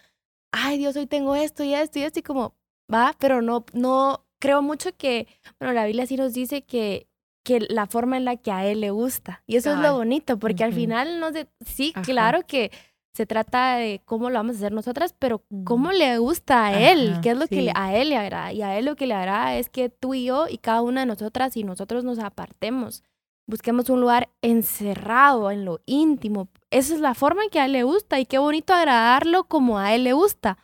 ay 0.52 0.78
Dios, 0.78 0.96
hoy 0.96 1.06
tengo 1.06 1.34
esto 1.34 1.64
y 1.64 1.74
esto 1.74 1.98
y 1.98 2.02
esto, 2.02 2.20
y 2.20 2.22
como, 2.22 2.54
va, 2.92 3.14
pero 3.18 3.42
no, 3.42 3.64
no, 3.72 4.26
creo 4.38 4.62
mucho 4.62 4.96
que, 4.96 5.26
bueno, 5.58 5.72
la 5.74 5.84
Biblia 5.86 6.06
sí 6.06 6.16
nos 6.16 6.32
dice 6.32 6.62
que, 6.64 7.08
que 7.44 7.60
la 7.60 7.86
forma 7.86 8.16
en 8.16 8.24
la 8.24 8.36
que 8.36 8.50
a 8.50 8.66
Él 8.66 8.80
le 8.80 8.90
gusta. 8.90 9.42
Y 9.46 9.56
eso 9.56 9.72
es 9.72 9.78
lo 9.78 9.94
bonito, 9.94 10.38
porque 10.38 10.64
al 10.64 10.70
Ujú. 10.70 10.80
final, 10.80 11.20
no 11.20 11.32
sé, 11.32 11.48
sí, 11.64 11.92
Ajá. 11.94 12.02
claro 12.04 12.46
que 12.46 12.70
se 13.14 13.26
trata 13.26 13.76
de 13.76 14.00
cómo 14.04 14.30
lo 14.30 14.36
vamos 14.36 14.56
a 14.56 14.58
hacer 14.58 14.72
nosotras, 14.72 15.14
pero 15.18 15.42
cómo 15.64 15.90
le 15.92 16.18
gusta 16.18 16.66
a 16.66 16.78
él, 16.78 17.10
Ajá, 17.12 17.20
qué 17.20 17.30
es 17.30 17.36
lo 17.38 17.48
que 17.48 17.56
sí. 17.56 17.62
le- 17.62 17.72
a 17.74 17.96
él 17.96 18.10
le 18.10 18.16
agrada. 18.16 18.52
Y 18.52 18.62
a 18.62 18.78
él 18.78 18.84
lo 18.84 18.94
que 18.94 19.06
le 19.08 19.14
agrada 19.14 19.56
es 19.56 19.68
que 19.70 19.88
tú 19.88 20.14
y 20.14 20.24
yo 20.24 20.46
y 20.48 20.58
cada 20.58 20.82
una 20.82 21.00
de 21.00 21.06
nosotras 21.06 21.56
y 21.56 21.64
nosotros 21.64 22.04
nos 22.04 22.18
apartemos, 22.20 23.02
busquemos 23.48 23.88
un 23.88 24.00
lugar 24.00 24.28
encerrado 24.42 25.50
en 25.50 25.64
lo 25.64 25.80
íntimo. 25.86 26.48
Esa 26.70 26.94
es 26.94 27.00
la 27.00 27.14
forma 27.14 27.42
en 27.42 27.50
que 27.50 27.58
a 27.58 27.64
él 27.64 27.72
le 27.72 27.82
gusta 27.82 28.20
y 28.20 28.26
qué 28.26 28.38
bonito 28.38 28.74
agradarlo 28.74 29.44
como 29.44 29.78
a 29.78 29.94
él 29.94 30.04
le 30.04 30.12
gusta, 30.12 30.58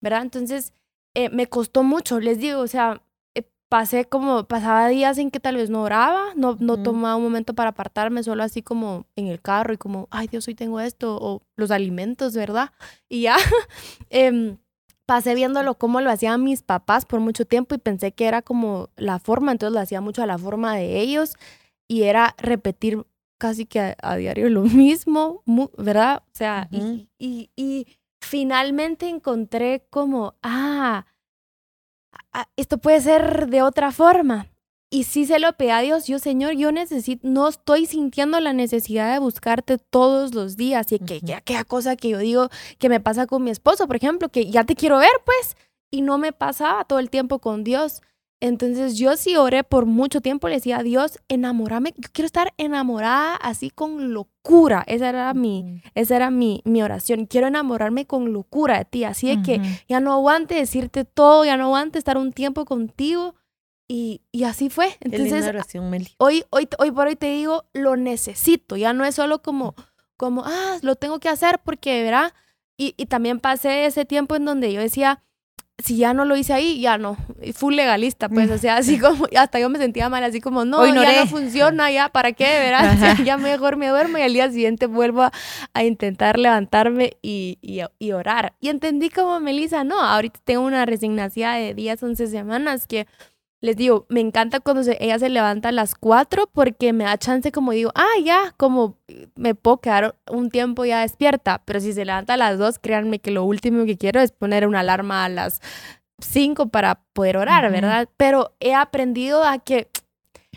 ¿verdad? 0.00 0.22
Entonces, 0.22 0.72
eh, 1.14 1.30
me 1.30 1.48
costó 1.48 1.82
mucho, 1.82 2.20
les 2.20 2.38
digo, 2.38 2.60
o 2.60 2.68
sea, 2.68 3.02
eh, 3.34 3.42
pasé 3.68 4.04
como, 4.04 4.44
pasaba 4.44 4.86
días 4.86 5.18
en 5.18 5.32
que 5.32 5.40
tal 5.40 5.56
vez 5.56 5.68
no 5.68 5.82
oraba, 5.82 6.26
no, 6.36 6.56
no 6.60 6.80
tomaba 6.80 7.16
un 7.16 7.24
momento 7.24 7.54
para 7.54 7.70
apartarme, 7.70 8.22
solo 8.22 8.44
así 8.44 8.62
como 8.62 9.06
en 9.16 9.26
el 9.26 9.40
carro 9.40 9.74
y 9.74 9.76
como, 9.76 10.06
ay 10.12 10.28
Dios, 10.28 10.46
hoy 10.46 10.54
tengo 10.54 10.78
esto, 10.78 11.18
o 11.20 11.42
los 11.56 11.72
alimentos, 11.72 12.34
¿verdad? 12.34 12.70
Y 13.08 13.22
ya, 13.22 13.36
em, 14.10 14.58
pasé 15.06 15.34
viéndolo 15.34 15.74
cómo 15.74 16.00
lo 16.00 16.10
hacían 16.10 16.44
mis 16.44 16.62
papás 16.62 17.04
por 17.04 17.18
mucho 17.18 17.46
tiempo 17.46 17.74
y 17.74 17.78
pensé 17.78 18.12
que 18.12 18.26
era 18.26 18.42
como 18.42 18.90
la 18.96 19.18
forma, 19.18 19.50
entonces 19.50 19.74
lo 19.74 19.80
hacía 19.80 20.00
mucho 20.00 20.22
a 20.22 20.26
la 20.26 20.38
forma 20.38 20.76
de 20.76 21.00
ellos 21.00 21.34
y 21.88 22.02
era 22.04 22.34
repetir 22.38 23.04
casi 23.38 23.66
que 23.66 23.80
a, 23.80 23.96
a 24.02 24.16
diario 24.16 24.48
lo 24.50 24.62
mismo, 24.62 25.42
¿verdad? 25.76 26.22
O 26.26 26.30
sea, 26.34 26.68
y- 26.70 26.78
Ujú. 26.78 27.06
y, 27.18 27.50
y 27.56 27.86
finalmente 28.20 29.08
encontré 29.08 29.86
como, 29.90 30.34
ah, 30.42 31.06
esto 32.56 32.78
puede 32.78 33.00
ser 33.00 33.48
de 33.48 33.62
otra 33.62 33.92
forma. 33.92 34.48
Y 34.90 35.04
sí 35.04 35.26
se 35.26 35.38
lo 35.38 35.52
pedí 35.52 35.68
a 35.68 35.80
Dios, 35.80 36.06
yo 36.06 36.18
Señor, 36.18 36.54
yo 36.54 36.72
necesito, 36.72 37.28
no 37.28 37.46
estoy 37.48 37.84
sintiendo 37.84 38.40
la 38.40 38.54
necesidad 38.54 39.12
de 39.12 39.18
buscarte 39.18 39.76
todos 39.76 40.34
los 40.34 40.56
días. 40.56 40.90
Y 40.92 40.98
que, 40.98 41.20
que 41.20 41.34
aquella 41.34 41.64
cosa 41.64 41.94
que 41.96 42.08
yo 42.08 42.18
digo 42.18 42.48
que 42.78 42.88
me 42.88 42.98
pasa 42.98 43.26
con 43.26 43.44
mi 43.44 43.50
esposo, 43.50 43.86
por 43.86 43.96
ejemplo, 43.96 44.30
que 44.30 44.50
ya 44.50 44.64
te 44.64 44.76
quiero 44.76 44.96
ver, 44.98 45.10
pues, 45.26 45.58
y 45.90 46.00
no 46.00 46.16
me 46.16 46.32
pasaba 46.32 46.84
todo 46.84 47.00
el 47.00 47.10
tiempo 47.10 47.38
con 47.38 47.64
Dios. 47.64 48.00
Entonces 48.40 48.96
yo 48.96 49.16
sí 49.16 49.34
oré 49.36 49.64
por 49.64 49.86
mucho 49.86 50.20
tiempo, 50.20 50.48
le 50.48 50.54
decía 50.56 50.78
a 50.78 50.82
Dios, 50.84 51.18
enamórame, 51.28 51.92
yo 51.96 52.08
quiero 52.12 52.26
estar 52.26 52.54
enamorada 52.56 53.34
así 53.34 53.70
con 53.70 54.12
locura. 54.14 54.84
Esa 54.86 55.08
era 55.08 55.34
mi, 55.34 55.82
esa 55.94 56.16
era 56.16 56.30
mi, 56.30 56.62
mi 56.64 56.82
oración. 56.82 57.26
Quiero 57.26 57.48
enamorarme 57.48 58.06
con 58.06 58.32
locura 58.32 58.78
de 58.78 58.84
ti, 58.84 59.04
así 59.04 59.28
de 59.34 59.42
que 59.42 59.60
ya 59.88 59.98
no 59.98 60.12
aguante 60.12 60.54
decirte 60.54 61.04
todo, 61.04 61.44
ya 61.44 61.56
no 61.56 61.64
aguante 61.64 61.98
estar 61.98 62.16
un 62.16 62.32
tiempo 62.32 62.64
contigo. 62.64 63.34
Y, 63.88 64.22
y 64.30 64.44
así 64.44 64.68
fue. 64.68 64.96
Entonces, 65.00 65.46
oración, 65.46 65.88
Meli. 65.90 66.14
hoy, 66.18 66.44
hoy, 66.50 66.68
hoy 66.78 66.90
por 66.92 67.06
hoy 67.06 67.16
te 67.16 67.30
digo, 67.30 67.64
lo 67.72 67.96
necesito. 67.96 68.76
Ya 68.76 68.92
no 68.92 69.04
es 69.04 69.14
solo 69.14 69.40
como, 69.42 69.74
como 70.16 70.44
ah, 70.44 70.76
lo 70.82 70.94
tengo 70.94 71.18
que 71.18 71.30
hacer 71.30 71.58
porque, 71.64 72.02
¿verdad? 72.04 72.34
Y, 72.76 72.94
y 72.98 73.06
también 73.06 73.40
pasé 73.40 73.86
ese 73.86 74.04
tiempo 74.04 74.36
en 74.36 74.44
donde 74.44 74.72
yo 74.72 74.80
decía, 74.80 75.22
si 75.78 75.96
ya 75.96 76.12
no 76.12 76.24
lo 76.24 76.36
hice 76.36 76.52
ahí, 76.52 76.80
ya 76.80 76.98
no. 76.98 77.16
Full 77.54 77.74
legalista, 77.74 78.28
pues, 78.28 78.50
o 78.50 78.58
sea, 78.58 78.76
así 78.76 78.98
como, 79.00 79.26
hasta 79.36 79.60
yo 79.60 79.68
me 79.68 79.78
sentía 79.78 80.08
mal, 80.08 80.24
así 80.24 80.40
como, 80.40 80.64
no, 80.64 80.84
ya 80.84 81.20
no 81.20 81.26
funciona, 81.26 81.90
ya, 81.90 82.08
¿para 82.08 82.32
qué? 82.32 82.44
Verás, 82.44 82.98
ya, 83.24 83.36
mejor 83.36 83.76
me 83.76 83.88
duermo 83.88 84.18
y 84.18 84.22
al 84.22 84.32
día 84.32 84.50
siguiente 84.50 84.86
vuelvo 84.86 85.22
a, 85.74 85.84
intentar 85.84 86.38
levantarme 86.38 87.16
y, 87.22 87.58
y, 87.62 88.12
orar. 88.12 88.54
Y 88.60 88.68
entendí 88.68 89.08
como 89.08 89.38
Melissa, 89.40 89.84
no, 89.84 90.00
ahorita 90.00 90.40
tengo 90.44 90.62
una 90.62 90.84
resignación 90.84 91.54
de 91.54 91.74
10, 91.74 92.02
11 92.02 92.26
semanas 92.26 92.86
que 92.86 93.06
les 93.60 93.76
digo, 93.76 94.06
me 94.08 94.20
encanta 94.20 94.60
cuando 94.60 94.82
ella 95.00 95.18
se 95.18 95.28
levanta 95.28 95.70
a 95.70 95.72
las 95.72 95.94
4 95.94 96.48
porque 96.52 96.92
me 96.92 97.04
da 97.04 97.18
chance 97.18 97.50
como 97.50 97.72
digo, 97.72 97.90
ah, 97.94 98.18
ya, 98.24 98.54
como 98.56 98.96
me 99.34 99.54
puedo 99.54 99.78
quedar 99.78 100.16
un 100.30 100.50
tiempo 100.50 100.84
ya 100.84 101.00
despierta, 101.00 101.62
pero 101.64 101.80
si 101.80 101.92
se 101.92 102.04
levanta 102.04 102.34
a 102.34 102.36
las 102.36 102.58
2, 102.58 102.78
créanme 102.78 103.18
que 103.18 103.32
lo 103.32 103.44
último 103.44 103.84
que 103.84 103.96
quiero 103.96 104.20
es 104.20 104.30
poner 104.30 104.66
una 104.66 104.80
alarma 104.80 105.24
a 105.24 105.28
las 105.28 105.60
5 106.20 106.68
para 106.68 107.02
poder 107.12 107.36
orar, 107.36 107.70
¿verdad? 107.72 108.08
Pero 108.16 108.54
he 108.60 108.74
aprendido 108.74 109.42
a 109.44 109.58
que 109.58 109.88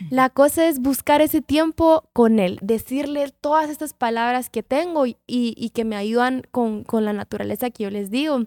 la 0.10 0.30
cosa 0.30 0.68
es 0.68 0.80
buscar 0.80 1.22
ese 1.22 1.42
tiempo 1.42 2.10
con 2.14 2.40
él, 2.40 2.60
decirle 2.62 3.32
todas 3.42 3.70
estas 3.70 3.94
palabras 3.94 4.50
que 4.50 4.64
tengo 4.64 5.06
y, 5.06 5.18
y 5.28 5.70
que 5.72 5.86
me 5.86 5.96
ayudan 5.96 6.44
con, 6.52 6.84
con 6.84 7.06
la 7.06 7.14
naturaleza 7.14 7.70
que 7.72 7.84
yo 7.84 7.90
les 7.90 8.10
digo. 8.10 8.46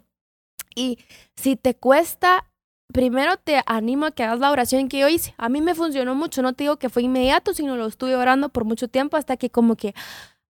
Y 0.75 0.99
si 1.37 1.57
te 1.57 1.75
cuesta 1.75 2.47
primero 2.93 3.37
te 3.37 3.61
animo 3.67 4.07
a 4.07 4.11
que 4.11 4.23
hagas 4.25 4.41
la 4.41 4.51
oración 4.51 4.89
que 4.89 4.99
yo 4.99 5.09
hice. 5.09 5.35
A 5.37 5.49
mí 5.49 5.61
me 5.61 5.75
funcionó 5.75 6.15
mucho, 6.15 6.43
no 6.43 6.53
te 6.53 6.65
digo 6.65 6.77
que 6.77 6.89
fue 6.89 7.03
inmediato, 7.03 7.55
sino 7.55 7.77
lo 7.77 7.87
estuve 7.87 8.17
orando 8.17 8.49
por 8.49 8.65
mucho 8.65 8.89
tiempo 8.89 9.17
hasta 9.17 9.37
que 9.37 9.51
como 9.51 9.77
que 9.77 9.95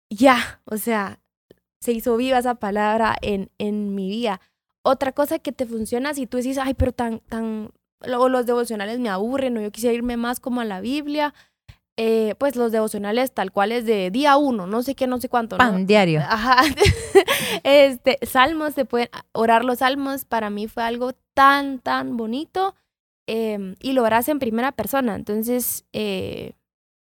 ya, 0.10 0.62
o 0.66 0.78
sea, 0.78 1.20
se 1.80 1.92
hizo 1.92 2.16
viva 2.18 2.38
esa 2.38 2.56
palabra 2.56 3.16
en, 3.22 3.50
en 3.58 3.96
mi 3.96 4.10
vida. 4.10 4.42
Otra 4.84 5.12
cosa 5.12 5.40
que 5.40 5.52
te 5.52 5.66
funciona 5.66 6.14
si 6.14 6.28
tú 6.28 6.38
dices, 6.38 6.58
ay, 6.58 6.74
pero 6.74 6.92
tan, 6.92 7.20
tan, 7.22 7.72
los 8.06 8.46
devocionales 8.46 9.00
me 9.00 9.10
aburren 9.10 9.58
o 9.58 9.62
yo 9.62 9.72
quisiera 9.72 9.94
irme 9.94 10.18
más 10.18 10.40
como 10.40 10.62
a 10.62 10.66
la 10.66 10.82
Biblia. 10.82 11.34
Eh, 11.96 12.34
pues 12.40 12.56
los 12.56 12.72
devocionales 12.72 13.34
tal 13.34 13.52
cual 13.52 13.72
es 13.72 13.86
de 13.86 14.10
día 14.10 14.36
uno, 14.38 14.66
no 14.66 14.82
sé 14.82 14.96
qué, 14.96 15.06
no 15.06 15.20
sé 15.20 15.30
cuánto. 15.30 15.58
Pan 15.58 15.86
diario. 15.86 16.22
Ajá. 16.22 16.64
este, 17.64 18.18
salmos, 18.24 18.74
se 18.74 18.86
pueden 18.86 19.10
orar 19.32 19.64
los 19.64 19.80
salmos, 19.80 20.26
para 20.26 20.50
mí 20.50 20.68
fue 20.68 20.84
algo 20.84 21.14
tan, 21.36 21.78
tan 21.78 22.18
bonito 22.18 22.74
em, 23.28 23.76
y 23.80 23.94
lo 23.94 24.06
harás 24.06 24.28
en 24.30 24.40
primera 24.40 24.72
persona. 24.72 25.16
Entonces, 25.16 25.86
eh, 25.94 26.54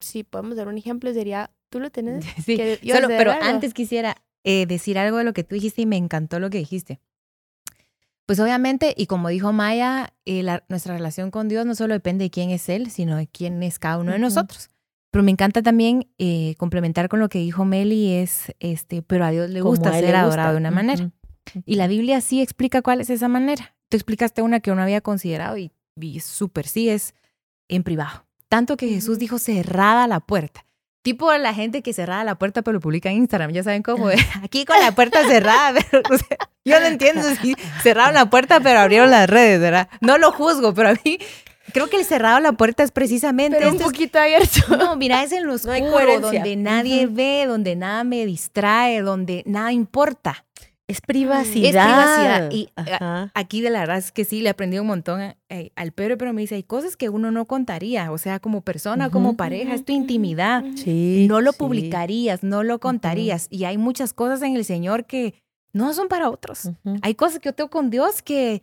si 0.00 0.24
podemos 0.24 0.56
dar 0.56 0.66
un 0.66 0.78
ejemplo, 0.78 1.12
sería, 1.14 1.52
¿tú 1.68 1.78
lo 1.78 1.90
tienes? 1.90 2.24
Sí, 2.44 2.58
pero 2.80 3.30
antes 3.30 3.74
quisiera 3.74 4.16
eh, 4.42 4.66
decir 4.66 4.98
algo 4.98 5.18
de 5.18 5.24
lo 5.24 5.32
que 5.32 5.44
tú 5.44 5.54
dijiste 5.54 5.82
y 5.82 5.86
me 5.86 5.96
encantó 5.96 6.40
lo 6.40 6.50
que 6.50 6.58
dijiste. 6.58 7.00
Pues 8.26 8.40
obviamente, 8.40 8.94
y 8.96 9.06
como 9.06 9.28
dijo 9.28 9.52
Maya, 9.52 10.12
eh, 10.24 10.44
nuestra 10.68 10.94
relación 10.94 11.30
con 11.30 11.48
Dios 11.48 11.66
no 11.66 11.74
solo 11.74 11.94
depende 11.94 12.24
de 12.24 12.30
quién 12.30 12.50
es 12.50 12.68
Él, 12.68 12.90
sino 12.90 13.16
de 13.16 13.26
quién 13.26 13.62
es 13.62 13.78
cada 13.78 13.98
uno 13.98 14.12
de 14.12 14.18
nosotros. 14.18 14.70
Pero 15.12 15.22
me 15.22 15.30
encanta 15.30 15.62
también 15.62 16.08
eh, 16.16 16.54
complementar 16.56 17.10
con 17.10 17.20
lo 17.20 17.28
que 17.28 17.38
dijo 17.38 17.66
Meli, 17.66 18.14
es, 18.14 18.54
este, 18.60 19.02
pero 19.02 19.26
a 19.26 19.30
Dios 19.30 19.50
le 19.50 19.60
gusta 19.60 19.92
ser 19.92 20.16
adorado 20.16 20.52
de 20.52 20.56
una 20.56 20.70
manera. 20.70 21.10
Y 21.66 21.74
la 21.74 21.86
Biblia 21.86 22.22
sí 22.22 22.40
explica 22.40 22.80
cuál 22.80 23.02
es 23.02 23.10
esa 23.10 23.28
manera. 23.28 23.74
Tú 23.90 23.98
explicaste 23.98 24.40
una 24.40 24.60
que 24.60 24.72
uno 24.72 24.80
había 24.80 25.02
considerado 25.02 25.58
y, 25.58 25.70
y 26.00 26.20
súper 26.20 26.66
sí 26.66 26.88
es 26.88 27.14
en 27.68 27.82
privado. 27.82 28.24
Tanto 28.48 28.78
que 28.78 28.88
Jesús 28.88 29.18
dijo 29.18 29.38
cerrada 29.38 30.06
la 30.06 30.20
puerta. 30.20 30.64
Tipo 31.02 31.30
la 31.34 31.52
gente 31.52 31.82
que 31.82 31.92
cerraba 31.92 32.24
la 32.24 32.36
puerta 32.38 32.62
pero 32.62 32.72
lo 32.74 32.80
publica 32.80 33.10
en 33.10 33.18
Instagram, 33.18 33.50
ya 33.50 33.62
saben 33.62 33.82
cómo, 33.82 34.08
aquí 34.42 34.64
con 34.64 34.80
la 34.80 34.92
puerta 34.92 35.26
cerrada, 35.26 35.78
yo 36.64 36.80
no 36.80 36.86
entiendo 36.86 37.22
si 37.42 37.54
cerraron 37.82 38.14
la 38.14 38.30
puerta 38.30 38.60
pero 38.60 38.78
abrieron 38.78 39.10
las 39.10 39.28
redes, 39.28 39.60
¿verdad? 39.60 39.90
No 40.00 40.16
lo 40.16 40.32
juzgo, 40.32 40.72
pero 40.72 40.90
a 40.90 40.94
mí 41.04 41.18
creo 41.72 41.88
que 41.88 41.96
el 41.96 42.04
cerrado 42.04 42.40
la 42.40 42.52
puerta 42.52 42.82
es 42.82 42.90
precisamente 42.90 43.58
pero 43.58 43.70
un 43.70 43.78
poquito 43.78 44.18
abierto. 44.18 44.76
No, 44.76 44.96
mira, 44.96 45.22
es 45.22 45.32
en 45.32 45.46
los 45.46 45.64
no 45.64 45.72
donde 46.20 46.56
nadie 46.56 47.06
ve, 47.06 47.44
donde 47.46 47.76
nada 47.76 48.04
me 48.04 48.26
distrae, 48.26 49.00
donde 49.02 49.42
nada 49.46 49.72
importa. 49.72 50.44
Es 50.88 51.00
privacidad. 51.00 52.50
Y 52.50 52.68
aquí 53.34 53.60
de 53.62 53.70
la 53.70 53.80
verdad 53.80 53.98
es 53.98 54.12
que 54.12 54.24
sí, 54.24 54.42
le 54.42 54.50
aprendí 54.50 54.78
un 54.78 54.88
montón 54.88 55.20
al 55.20 55.92
Pedro, 55.92 56.18
pero 56.18 56.32
me 56.32 56.42
dice, 56.42 56.56
hay 56.56 56.64
cosas 56.64 56.96
que 56.96 57.08
uno 57.08 57.30
no 57.30 57.46
contaría, 57.46 58.12
o 58.12 58.18
sea, 58.18 58.40
como 58.40 58.60
persona, 58.60 59.08
como 59.08 59.36
pareja, 59.36 59.74
es 59.74 59.84
tu 59.84 59.92
intimidad. 59.92 60.64
Sí, 60.74 61.26
no 61.28 61.40
lo 61.40 61.52
publicarías, 61.54 62.42
no 62.42 62.62
lo 62.62 62.78
contarías. 62.78 63.46
Y 63.48 63.64
hay 63.64 63.78
muchas 63.78 64.12
cosas 64.12 64.42
en 64.42 64.56
el 64.56 64.64
Señor 64.64 65.06
que 65.06 65.34
no 65.72 65.94
son 65.94 66.08
para 66.08 66.28
otros. 66.28 66.70
Hay 67.00 67.14
cosas 67.14 67.38
que 67.38 67.48
yo 67.48 67.54
tengo 67.54 67.70
con 67.70 67.88
Dios 67.88 68.20
que 68.20 68.62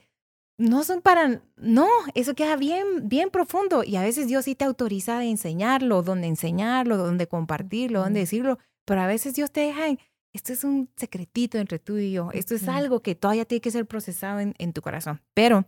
no 0.59 0.83
son 0.83 1.01
para, 1.01 1.41
no, 1.55 1.87
eso 2.13 2.35
queda 2.35 2.57
bien, 2.57 3.07
bien 3.07 3.31
profundo. 3.31 3.83
Y 3.83 3.95
a 3.95 4.01
veces 4.01 4.27
Dios 4.27 4.45
sí 4.45 4.55
te 4.55 4.65
autoriza 4.65 5.17
de 5.17 5.29
enseñarlo, 5.29 6.03
dónde 6.03 6.27
enseñarlo, 6.27 6.97
dónde 6.97 7.27
compartirlo, 7.27 8.01
dónde 8.01 8.19
decirlo, 8.19 8.59
pero 8.85 9.01
a 9.01 9.07
veces 9.07 9.33
Dios 9.35 9.51
te 9.51 9.61
deja 9.61 9.87
en 9.87 9.99
esto 10.33 10.53
es 10.53 10.63
un 10.63 10.91
secretito 10.95 11.57
entre 11.57 11.79
tú 11.79 11.97
y 11.97 12.11
yo, 12.11 12.29
esto 12.33 12.53
es 12.53 12.67
algo 12.67 13.01
que 13.01 13.15
todavía 13.15 13.45
tiene 13.45 13.61
que 13.61 13.71
ser 13.71 13.87
procesado 13.87 14.39
en, 14.39 14.73
tu 14.73 14.81
corazón. 14.81 15.21
Pero 15.33 15.65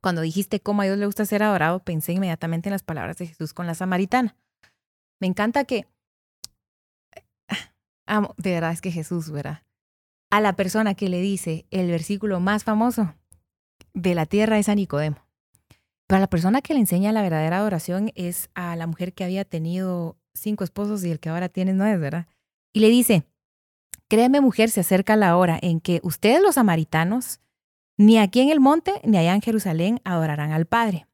cuando 0.00 0.20
dijiste 0.20 0.60
cómo 0.60 0.82
a 0.82 0.84
Dios 0.86 0.98
le 0.98 1.06
gusta 1.06 1.24
ser 1.24 1.42
adorado, 1.42 1.84
pensé 1.84 2.12
inmediatamente 2.12 2.68
en 2.68 2.72
las 2.72 2.82
palabras 2.82 3.18
de 3.18 3.28
Jesús 3.28 3.54
con 3.54 3.66
la 3.66 3.74
samaritana. 3.74 4.36
Me 5.20 5.28
encanta 5.28 5.64
que, 5.64 5.86
amo, 8.06 8.34
de 8.36 8.54
verdad 8.54 8.72
es 8.72 8.80
que 8.80 8.90
Jesús, 8.90 9.30
¿verdad? 9.30 9.62
A 10.30 10.40
la 10.40 10.56
persona 10.56 10.94
que 10.94 11.08
le 11.08 11.20
dice 11.20 11.66
el 11.70 11.88
versículo 11.88 12.40
más 12.40 12.64
famoso 12.64 13.14
de 13.94 14.14
la 14.14 14.26
tierra 14.26 14.58
es 14.58 14.68
a 14.68 14.74
Nicodemo. 14.74 15.16
Pero 16.06 16.18
a 16.18 16.20
la 16.20 16.26
persona 16.26 16.60
que 16.60 16.74
le 16.74 16.80
enseña 16.80 17.12
la 17.12 17.22
verdadera 17.22 17.58
adoración 17.58 18.12
es 18.14 18.50
a 18.54 18.76
la 18.76 18.86
mujer 18.86 19.14
que 19.14 19.24
había 19.24 19.44
tenido 19.44 20.16
cinco 20.34 20.64
esposos 20.64 21.02
y 21.04 21.10
el 21.10 21.20
que 21.20 21.30
ahora 21.30 21.48
tiene 21.48 21.70
es, 21.70 22.00
¿verdad? 22.00 22.26
Y 22.72 22.80
le 22.80 22.88
dice, 22.88 23.24
Créeme, 24.08 24.40
mujer, 24.40 24.70
se 24.70 24.80
acerca 24.80 25.16
la 25.16 25.36
hora 25.36 25.58
en 25.60 25.80
que 25.80 26.00
ustedes 26.02 26.40
los 26.42 26.56
samaritanos, 26.56 27.40
ni 27.96 28.18
aquí 28.18 28.40
en 28.40 28.50
el 28.50 28.60
monte, 28.60 28.92
ni 29.04 29.16
allá 29.16 29.34
en 29.34 29.40
Jerusalén, 29.40 30.00
adorarán 30.04 30.52
al 30.52 30.66
Padre. 30.66 31.06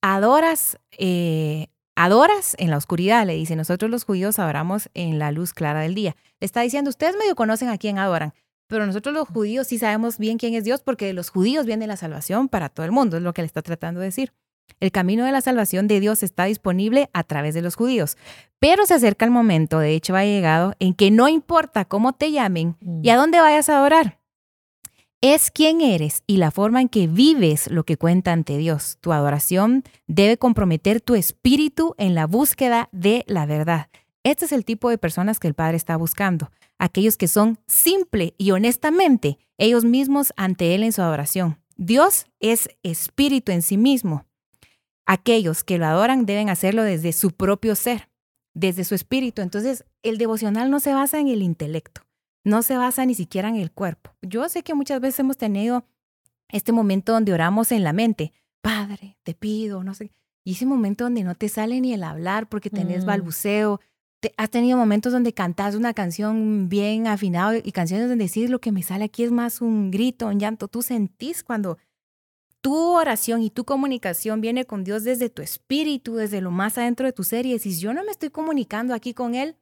Adoras, 0.00 0.78
eh, 0.98 1.68
adoras 1.96 2.54
en 2.58 2.70
la 2.70 2.76
oscuridad, 2.76 3.26
le 3.26 3.34
dice. 3.34 3.56
Nosotros 3.56 3.90
los 3.90 4.04
judíos 4.04 4.38
adoramos 4.38 4.88
en 4.94 5.18
la 5.18 5.32
luz 5.32 5.52
clara 5.52 5.80
del 5.80 5.94
día. 5.94 6.16
Le 6.40 6.46
está 6.46 6.62
diciendo, 6.62 6.88
ustedes 6.88 7.16
medio 7.16 7.34
conocen 7.34 7.68
a 7.68 7.78
quién 7.78 7.98
adoran, 7.98 8.32
pero 8.68 8.86
nosotros 8.86 9.14
los 9.14 9.28
judíos 9.28 9.66
sí 9.66 9.78
sabemos 9.78 10.18
bien 10.18 10.38
quién 10.38 10.54
es 10.54 10.64
Dios 10.64 10.82
porque 10.82 11.06
de 11.06 11.12
los 11.14 11.30
judíos 11.30 11.66
viene 11.66 11.86
la 11.86 11.96
salvación 11.96 12.48
para 12.48 12.68
todo 12.68 12.86
el 12.86 12.92
mundo, 12.92 13.16
es 13.16 13.22
lo 13.22 13.34
que 13.34 13.42
le 13.42 13.46
está 13.46 13.62
tratando 13.62 14.00
de 14.00 14.06
decir. 14.06 14.32
El 14.80 14.92
camino 14.92 15.24
de 15.24 15.32
la 15.32 15.40
salvación 15.40 15.88
de 15.88 15.98
Dios 15.98 16.22
está 16.22 16.44
disponible 16.44 17.10
a 17.12 17.24
través 17.24 17.54
de 17.54 17.62
los 17.62 17.74
judíos. 17.74 18.16
Pero 18.60 18.86
se 18.86 18.94
acerca 18.94 19.24
el 19.24 19.30
momento, 19.30 19.78
de 19.78 19.94
hecho 19.94 20.14
ha 20.14 20.24
llegado, 20.24 20.74
en 20.78 20.94
que 20.94 21.10
no 21.10 21.28
importa 21.28 21.84
cómo 21.84 22.12
te 22.12 22.30
llamen 22.30 22.76
y 23.02 23.08
a 23.08 23.16
mm. 23.16 23.18
dónde 23.18 23.40
vayas 23.40 23.68
a 23.68 23.78
adorar. 23.78 24.18
Es 25.20 25.50
quién 25.50 25.80
eres 25.80 26.22
y 26.28 26.36
la 26.36 26.52
forma 26.52 26.80
en 26.80 26.88
que 26.88 27.08
vives 27.08 27.68
lo 27.72 27.82
que 27.82 27.96
cuenta 27.96 28.32
ante 28.32 28.56
Dios. 28.56 28.98
Tu 29.00 29.12
adoración 29.12 29.82
debe 30.06 30.36
comprometer 30.36 31.00
tu 31.00 31.16
espíritu 31.16 31.96
en 31.98 32.14
la 32.14 32.26
búsqueda 32.26 32.88
de 32.92 33.24
la 33.26 33.44
verdad. 33.44 33.88
Este 34.28 34.44
es 34.44 34.52
el 34.52 34.66
tipo 34.66 34.90
de 34.90 34.98
personas 34.98 35.40
que 35.40 35.48
el 35.48 35.54
Padre 35.54 35.78
está 35.78 35.96
buscando. 35.96 36.50
Aquellos 36.78 37.16
que 37.16 37.28
son 37.28 37.58
simple 37.66 38.34
y 38.36 38.50
honestamente 38.50 39.38
ellos 39.56 39.86
mismos 39.86 40.34
ante 40.36 40.74
Él 40.74 40.82
en 40.82 40.92
su 40.92 41.00
adoración. 41.00 41.58
Dios 41.78 42.26
es 42.38 42.68
espíritu 42.82 43.52
en 43.52 43.62
sí 43.62 43.78
mismo. 43.78 44.26
Aquellos 45.06 45.64
que 45.64 45.78
lo 45.78 45.86
adoran 45.86 46.26
deben 46.26 46.50
hacerlo 46.50 46.82
desde 46.82 47.14
su 47.14 47.30
propio 47.30 47.74
ser, 47.74 48.10
desde 48.52 48.84
su 48.84 48.94
espíritu. 48.94 49.40
Entonces, 49.40 49.86
el 50.02 50.18
devocional 50.18 50.70
no 50.70 50.78
se 50.78 50.92
basa 50.92 51.20
en 51.20 51.28
el 51.28 51.40
intelecto, 51.40 52.02
no 52.44 52.60
se 52.60 52.76
basa 52.76 53.06
ni 53.06 53.14
siquiera 53.14 53.48
en 53.48 53.56
el 53.56 53.72
cuerpo. 53.72 54.10
Yo 54.20 54.46
sé 54.50 54.62
que 54.62 54.74
muchas 54.74 55.00
veces 55.00 55.20
hemos 55.20 55.38
tenido 55.38 55.86
este 56.50 56.72
momento 56.72 57.12
donde 57.12 57.32
oramos 57.32 57.72
en 57.72 57.82
la 57.82 57.94
mente, 57.94 58.34
Padre, 58.60 59.16
te 59.22 59.32
pido, 59.32 59.82
no 59.84 59.94
sé. 59.94 60.12
Y 60.44 60.52
ese 60.52 60.66
momento 60.66 61.04
donde 61.04 61.24
no 61.24 61.34
te 61.34 61.48
sale 61.48 61.80
ni 61.80 61.94
el 61.94 62.02
hablar 62.02 62.46
porque 62.50 62.68
tenés 62.68 63.04
mm. 63.04 63.06
balbuceo. 63.06 63.80
Has 64.36 64.50
tenido 64.50 64.76
momentos 64.76 65.12
donde 65.12 65.32
cantas 65.32 65.74
una 65.74 65.94
canción 65.94 66.68
bien 66.68 67.06
afinado 67.06 67.54
y 67.56 67.72
canciones 67.72 68.08
donde 68.08 68.24
decís 68.24 68.50
lo 68.50 68.60
que 68.60 68.72
me 68.72 68.82
sale 68.82 69.04
aquí 69.04 69.22
es 69.22 69.30
más 69.30 69.60
un 69.60 69.90
grito, 69.90 70.26
un 70.26 70.40
llanto. 70.40 70.68
Tú 70.68 70.82
sentís 70.82 71.44
cuando 71.44 71.78
tu 72.60 72.74
oración 72.74 73.42
y 73.42 73.50
tu 73.50 73.64
comunicación 73.64 74.40
viene 74.40 74.64
con 74.64 74.82
Dios 74.82 75.04
desde 75.04 75.30
tu 75.30 75.42
espíritu, 75.42 76.16
desde 76.16 76.40
lo 76.40 76.50
más 76.50 76.78
adentro 76.78 77.06
de 77.06 77.12
tu 77.12 77.22
ser 77.22 77.46
y 77.46 77.52
decís, 77.52 77.80
yo 77.80 77.92
no 77.94 78.04
me 78.04 78.10
estoy 78.10 78.30
comunicando 78.30 78.94
aquí 78.94 79.14
con 79.14 79.34
Él 79.34 79.56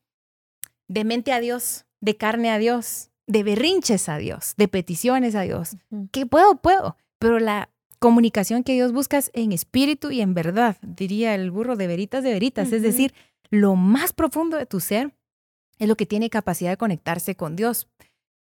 de 0.89 1.05
mente 1.05 1.33
a 1.33 1.41
Dios, 1.41 1.85
de 2.01 2.17
carne 2.17 2.51
a 2.51 2.59
Dios, 2.59 3.11
de 3.27 3.43
berrinches 3.43 4.09
a 4.09 4.19
Dios, 4.19 4.55
de 4.57 4.69
peticiones 4.69 5.35
a 5.35 5.43
Dios. 5.43 5.77
Que 6.13 6.27
puedo, 6.27 6.57
puedo, 6.57 6.97
pero 7.19 7.39
la 7.39 7.71
comunicación 7.99 8.63
que 8.63 8.75
Dios 8.75 8.93
busca 8.93 9.19
es 9.19 9.31
en 9.35 9.53
espíritu 9.53 10.11
y 10.11 10.21
en 10.21 10.35
verdad, 10.35 10.77
diría 10.83 11.35
el 11.35 11.51
burro 11.51 11.77
de 11.77 11.87
veritas 11.87 12.23
de 12.23 12.33
veritas, 12.33 12.73
es 12.73 12.83
decir, 12.83 13.15
lo 13.51 13.77
más 13.77 14.13
profundo 14.13 14.57
de 14.57 14.67
tu 14.67 14.81
ser 14.81 15.15
es 15.79 15.89
lo 15.89 15.97
que 15.97 16.07
tiene 16.07 16.31
capacidad 16.31 16.71
de 16.71 16.77
conectarse 16.77 17.37
con 17.37 17.57
Dios. 17.57 17.89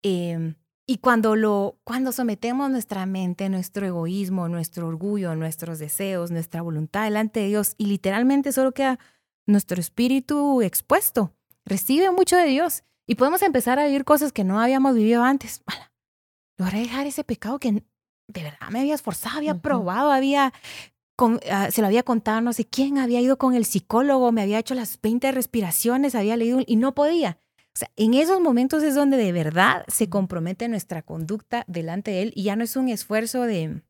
Em, 0.03 0.55
y 0.87 0.99
cuando 0.99 1.37
lo, 1.37 1.79
cuando 1.85 2.13
sometemos 2.13 2.71
nuestra 2.71 3.05
mente, 3.05 3.49
nuestro 3.51 3.87
egoísmo, 3.87 4.49
nuestro 4.49 4.89
orgullo, 4.89 5.35
nuestros 5.35 5.79
deseos, 5.79 6.31
nuestra 6.31 6.63
voluntad 6.63 7.05
delante 7.05 7.41
de 7.41 7.49
Dios, 7.49 7.75
y 7.77 7.87
literalmente 7.87 8.53
solo 8.53 8.73
queda 8.73 8.99
nuestro 9.47 9.81
espíritu 9.81 10.63
expuesto, 10.63 11.35
recibe 11.67 12.11
mucho 12.11 12.37
de 12.37 12.47
Dios 12.47 12.85
y 13.07 13.17
podemos 13.17 13.43
empezar 13.43 13.79
a 13.79 13.87
vivir 13.87 14.05
cosas 14.05 14.33
que 14.33 14.45
no 14.45 14.61
habíamos 14.61 14.95
vivido 14.95 15.23
antes. 15.23 15.63
Logré 16.59 16.81
dejar 16.81 17.07
ese 17.07 17.25
pecado 17.25 17.59
que 17.59 17.85
de 18.29 18.43
verdad 18.43 18.69
me 18.71 18.81
había 18.81 18.95
esforzado, 18.95 19.39
había 19.39 19.61
probado, 19.61 20.11
había 20.11 20.53
ah, 21.51 21.71
se 21.71 21.81
lo 21.81 21.87
había 21.87 22.03
contado 22.03 22.41
no 22.41 22.53
sé 22.53 22.65
quién, 22.65 22.99
había 22.99 23.21
ido 23.21 23.39
con 23.39 23.55
el 23.55 23.65
psicólogo, 23.65 24.33
me 24.33 24.43
había 24.43 24.59
hecho 24.59 24.75
las 24.75 25.01
20 25.01 25.33
respiraciones, 25.33 26.15
había 26.15 26.37
leído 26.37 26.61
y 26.67 26.77
no 26.77 26.95
podía. 26.95 27.39
O 27.75 27.79
sea, 27.79 27.91
en 27.97 28.15
esos 28.15 28.41
momentos 28.41 28.83
es 28.83 28.95
donde 28.95 29.17
de 29.17 29.33
verdad 29.33 29.85
se 29.89 30.09
compromete 30.09 30.69
nuestra 30.69 31.03
conducta 31.03 31.65
delante 31.69 32.11
de 32.11 32.23
Él 32.23 32.33
y 32.35 32.45
ya 32.45 32.57
no 32.57 32.65
es 32.65 32.77
un 32.77 32.89
esfuerzo 32.89 33.43
de 33.43 33.83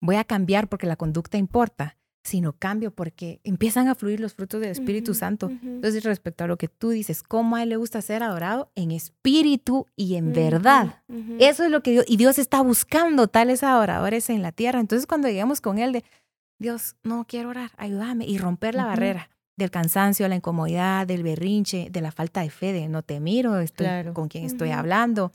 voy 0.00 0.16
a 0.16 0.24
cambiar 0.24 0.68
porque 0.68 0.86
la 0.86 0.96
conducta 0.96 1.38
importa, 1.38 1.96
sino 2.22 2.52
cambio 2.52 2.90
porque 2.90 3.40
empiezan 3.44 3.88
a 3.88 3.94
fluir 3.94 4.20
los 4.20 4.34
frutos 4.34 4.60
del 4.60 4.70
Espíritu 4.70 5.14
Santo. 5.14 5.50
Entonces, 5.50 6.04
respecto 6.04 6.44
a 6.44 6.46
lo 6.46 6.58
que 6.58 6.68
tú 6.68 6.90
dices, 6.90 7.22
cómo 7.22 7.56
a 7.56 7.62
Él 7.62 7.70
le 7.70 7.76
gusta 7.76 8.02
ser 8.02 8.22
adorado 8.22 8.70
en 8.74 8.90
espíritu 8.90 9.86
y 9.96 10.16
en 10.16 10.32
verdad. 10.32 11.02
Eso 11.38 11.64
es 11.64 11.70
lo 11.70 11.82
que 11.82 11.92
Dios, 11.92 12.04
y 12.06 12.16
Dios 12.16 12.38
está 12.38 12.60
buscando 12.60 13.28
tales 13.28 13.62
adoradores 13.62 14.28
en 14.30 14.42
la 14.42 14.52
tierra. 14.52 14.80
Entonces, 14.80 15.06
cuando 15.06 15.28
llegamos 15.28 15.60
con 15.60 15.78
Él 15.78 15.92
de, 15.92 16.04
Dios, 16.58 16.96
no 17.02 17.24
quiero 17.26 17.48
orar, 17.48 17.70
ayúdame 17.78 18.26
y 18.26 18.36
romper 18.36 18.74
la 18.74 18.84
barrera 18.84 19.30
del 19.56 19.70
cansancio, 19.70 20.28
la 20.28 20.36
incomodidad, 20.36 21.06
del 21.06 21.22
berrinche, 21.22 21.88
de 21.90 22.00
la 22.00 22.12
falta 22.12 22.42
de 22.42 22.50
fe, 22.50 22.72
de 22.72 22.88
no 22.88 23.02
te 23.02 23.20
miro, 23.20 23.58
estoy 23.60 23.86
con 24.12 24.28
quien 24.28 24.44
estoy 24.44 24.70
hablando. 24.70 25.32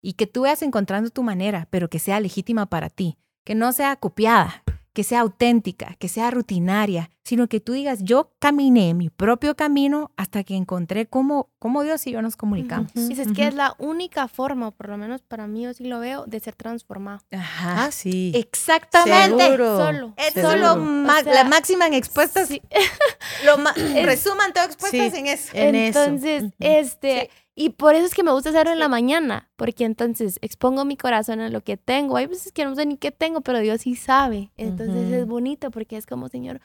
Y 0.00 0.14
que 0.14 0.26
tú 0.26 0.42
vayas 0.42 0.62
encontrando 0.62 1.10
tu 1.10 1.22
manera, 1.22 1.68
pero 1.70 1.88
que 1.88 1.98
sea 1.98 2.20
legítima 2.20 2.66
para 2.66 2.90
ti, 2.90 3.18
que 3.44 3.54
no 3.54 3.72
sea 3.72 3.96
copiada, 3.96 4.62
que 4.92 5.04
sea 5.04 5.20
auténtica, 5.20 5.96
que 5.98 6.08
sea 6.08 6.30
rutinaria, 6.30 7.10
sino 7.24 7.48
que 7.48 7.60
tú 7.60 7.72
digas, 7.72 8.00
yo 8.02 8.32
caminé 8.38 8.94
mi 8.94 9.08
propio 9.08 9.54
camino 9.54 10.10
hasta 10.16 10.42
que 10.44 10.56
encontré 10.56 11.06
cómo, 11.06 11.50
cómo 11.58 11.82
Dios 11.82 12.06
y 12.06 12.12
yo 12.12 12.20
nos 12.20 12.36
comunicamos. 12.36 12.92
Dices 12.94 13.28
que 13.34 13.46
es 13.46 13.54
la 13.54 13.74
única 13.78 14.28
forma, 14.28 14.70
por 14.72 14.88
lo 14.88 14.98
menos 14.98 15.22
para 15.22 15.46
mí, 15.46 15.62
yo 15.62 15.72
sí 15.72 15.84
lo 15.84 16.00
veo, 16.00 16.24
de 16.26 16.40
ser 16.40 16.56
transformado. 16.56 17.20
Ajá. 17.30 17.84
Ah, 17.84 17.90
sí. 17.92 18.32
Exactamente. 18.34 19.44
Seguro. 19.44 19.78
Solo. 19.78 20.14
Es 20.16 20.34
solo 20.34 20.76
la 20.76 21.44
máxima 21.44 21.86
en 21.86 21.94
expuestas. 21.94 22.50
lo 22.50 23.56
resuman 24.04 24.52
todo 24.52 24.64
expuestas 24.64 25.14
en 25.14 25.26
eso. 25.26 25.50
Entonces, 25.54 26.44
este... 26.58 27.30
Y 27.54 27.70
por 27.70 27.94
eso 27.94 28.06
es 28.06 28.14
que 28.14 28.22
me 28.22 28.32
gusta 28.32 28.50
hacerlo 28.50 28.72
en 28.72 28.78
la 28.78 28.88
mañana, 28.88 29.50
porque 29.56 29.84
entonces 29.84 30.38
expongo 30.40 30.84
mi 30.84 30.96
corazón 30.96 31.40
a 31.40 31.50
lo 31.50 31.60
que 31.60 31.76
tengo. 31.76 32.16
Hay 32.16 32.26
veces 32.26 32.50
que 32.52 32.64
no 32.64 32.74
sé 32.74 32.86
ni 32.86 32.96
qué 32.96 33.10
tengo, 33.10 33.42
pero 33.42 33.60
Dios 33.60 33.82
sí 33.82 33.94
sabe. 33.94 34.50
Entonces 34.56 35.12
es 35.12 35.26
bonito 35.26 35.70
porque 35.70 35.98
es 35.98 36.06
como, 36.06 36.28
Señor, 36.28 36.60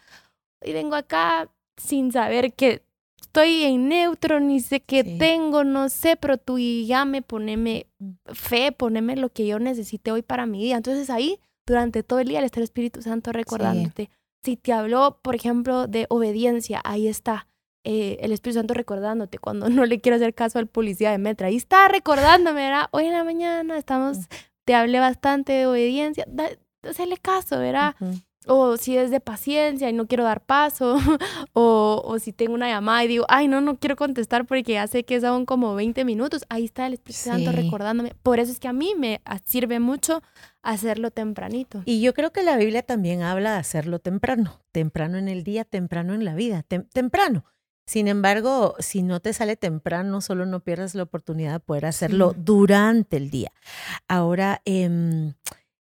hoy 0.62 0.72
vengo 0.72 0.96
acá 0.96 1.50
sin 1.76 2.12
saber 2.12 2.54
que 2.54 2.84
estoy 3.20 3.64
en 3.64 3.90
neutro, 3.90 4.40
ni 4.40 4.62
sé 4.62 4.80
qué 4.80 5.04
tengo, 5.04 5.66
no 5.66 5.90
sé, 5.90 6.16
pero 6.16 6.38
tú 6.38 6.58
llame, 6.58 7.22
poneme 7.22 7.88
fe, 8.26 8.72
poneme 8.72 9.18
lo 9.18 9.30
que 9.30 9.46
yo 9.46 9.60
necesite 9.60 10.12
hoy 10.14 10.22
para 10.22 10.46
mi 10.46 10.62
día. 10.62 10.78
Entonces 10.78 11.10
ahí, 11.10 11.40
durante 11.66 12.02
todo 12.02 12.20
el 12.20 12.30
día, 12.30 12.40
está 12.40 12.62
el 12.62 12.64
Espíritu 12.64 13.02
Santo 13.02 13.34
recordándote. 13.34 14.10
Si 14.44 14.56
te 14.56 14.72
habló, 14.72 15.20
por 15.22 15.36
ejemplo, 15.36 15.88
de 15.88 16.06
obediencia, 16.10 16.80
ahí 16.86 17.08
está 17.10 17.48
eh, 17.90 18.18
el 18.20 18.34
Espíritu 18.34 18.60
Santo 18.60 18.74
recordándote 18.74 19.38
cuando 19.38 19.70
no 19.70 19.86
le 19.86 20.02
quiero 20.02 20.18
hacer 20.18 20.34
caso 20.34 20.60
al 20.60 20.68
policía 20.68 21.12
de 21.12 21.20
Metra. 21.20 21.48
Ahí 21.48 21.56
está 21.56 21.88
recordándome, 21.88 22.64
¿verdad? 22.64 22.88
Hoy 22.92 23.06
en 23.06 23.14
la 23.14 23.24
mañana 23.24 23.78
estamos, 23.78 24.28
te 24.66 24.76
hablé 24.76 25.00
bastante 25.00 25.54
de 25.54 25.68
obediencia, 25.68 26.26
da, 26.28 26.50
caso, 27.22 27.60
¿verdad? 27.60 27.96
O 28.46 28.76
si 28.76 28.98
es 28.98 29.10
de 29.10 29.22
paciencia 29.22 29.90
y 29.90 29.94
no 29.94 30.06
quiero 30.06 30.26
dar 30.26 30.42
paso, 30.42 30.98
o, 31.54 32.02
o, 32.06 32.20
si 32.20 32.34
tengo 32.34 32.54
una 32.54 32.68
llamada 32.68 33.06
y 33.06 33.08
digo, 33.08 33.26
ay, 33.30 33.48
no, 33.48 33.62
no 33.62 33.78
quiero 33.78 33.96
contestar 33.96 34.46
porque 34.46 34.74
ya 34.74 34.88
sé 34.88 35.06
que 35.06 35.16
es 35.16 35.24
aún 35.24 35.46
como 35.46 35.74
20 35.74 36.04
minutos, 36.04 36.44
ahí 36.50 36.66
está 36.66 36.88
el 36.88 36.94
Espíritu 36.94 37.24
Santo 37.24 37.54
recordándome. 37.54 38.16
Por 38.22 38.40
eso 38.40 38.52
es 38.52 38.60
que 38.60 38.68
a 38.68 38.74
mí 38.74 38.96
me 38.98 39.22
sirve 39.46 39.80
mucho 39.80 40.22
hacerlo 40.62 41.10
tempranito. 41.12 41.84
Y 41.86 42.02
yo 42.02 42.14
creo 42.14 42.34
que 42.34 42.44
la 42.44 42.58
Biblia 42.58 42.84
también 42.84 43.22
habla 43.22 43.54
de 43.54 43.60
hacerlo 43.60 44.00
temprano, 44.00 44.60
temprano 44.74 45.18
en 45.18 45.30
el 45.30 45.46
día, 45.46 45.64
temprano 45.64 46.14
en 46.14 46.26
la 46.26 46.36
vida, 46.36 46.64
temprano. 46.64 47.46
Sin 47.88 48.10
embargo, 48.10 48.76
si 48.80 49.02
no 49.02 49.22
te 49.22 49.32
sale 49.32 49.56
temprano, 49.56 50.20
solo 50.20 50.46
no 50.46 50.60
pierdas 50.60 50.94
la 50.94 51.04
oportunidad 51.04 51.54
de 51.54 51.60
poder 51.62 51.86
hacerlo 51.86 52.36
durante 52.38 53.16
el 53.16 53.30
día. 53.30 53.54
Ahora, 54.10 54.62
em, 54.66 55.34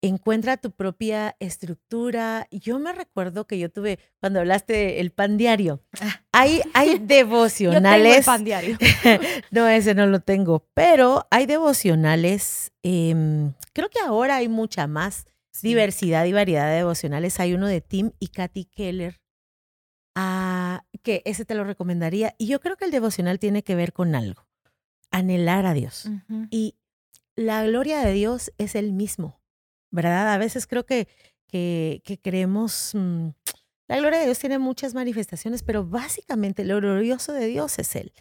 encuentra 0.01 0.57
tu 0.57 0.71
propia 0.71 1.37
estructura. 1.39 2.47
Yo 2.51 2.79
me 2.79 2.91
recuerdo 2.91 3.47
que 3.47 3.57
yo 3.57 3.71
tuve, 3.71 3.99
cuando 4.19 4.41
hablaste 4.41 4.73
del 4.73 5.11
pan 5.11 5.37
diario, 5.37 5.81
ah. 6.01 6.21
hay, 6.33 6.61
hay 6.73 6.99
devocionales. 7.01 8.17
Yo 8.17 8.25
pan 8.25 8.43
diario. 8.43 8.77
no, 9.51 9.65
ese 9.69 9.95
no 9.95 10.05
lo 10.05 10.19
tengo, 10.19 10.67
pero 10.73 11.25
hay 11.31 11.45
devocionales. 11.45 12.73
Em, 12.83 13.53
creo 13.71 13.89
que 13.89 13.99
ahora 13.99 14.35
hay 14.35 14.49
mucha 14.49 14.85
más 14.87 15.27
diversidad 15.61 16.25
y 16.25 16.33
variedad 16.33 16.67
de 16.67 16.75
devocionales. 16.75 17.39
Hay 17.39 17.53
uno 17.53 17.67
de 17.67 17.79
Tim 17.79 18.11
y 18.19 18.27
Katy 18.27 18.65
Keller 18.65 19.21
Ah, 20.15 20.85
que 21.03 21.21
ese 21.25 21.45
te 21.45 21.55
lo 21.55 21.65
recomendaría. 21.65 22.35
Y 22.37 22.47
yo 22.47 22.59
creo 22.61 22.77
que 22.77 22.85
el 22.85 22.91
devocional 22.91 23.37
tiene 23.37 23.63
que 23.63 23.75
ver 23.75 23.93
con 23.93 24.15
algo, 24.15 24.47
anhelar 25.11 25.65
a 25.65 25.73
Dios. 25.73 26.09
Y 26.49 26.75
la 27.35 27.63
gloria 27.65 27.99
de 27.99 28.13
Dios 28.13 28.51
es 28.57 28.75
el 28.75 28.93
mismo, 28.93 29.41
¿verdad? 29.91 30.33
A 30.33 30.37
veces 30.37 30.67
creo 30.67 30.85
que, 30.85 31.07
que, 31.47 32.19
creemos, 32.21 32.91
mm, 32.93 33.29
la 33.87 33.97
gloria 33.97 34.19
de 34.19 34.25
Dios 34.25 34.39
tiene 34.39 34.57
muchas 34.57 34.93
manifestaciones, 34.93 35.63
pero 35.63 35.85
básicamente 35.85 36.63
lo 36.63 36.77
glorioso 36.77 37.33
de 37.33 37.45
Dios 37.47 37.77
es 37.77 37.95
Él. 37.95 38.13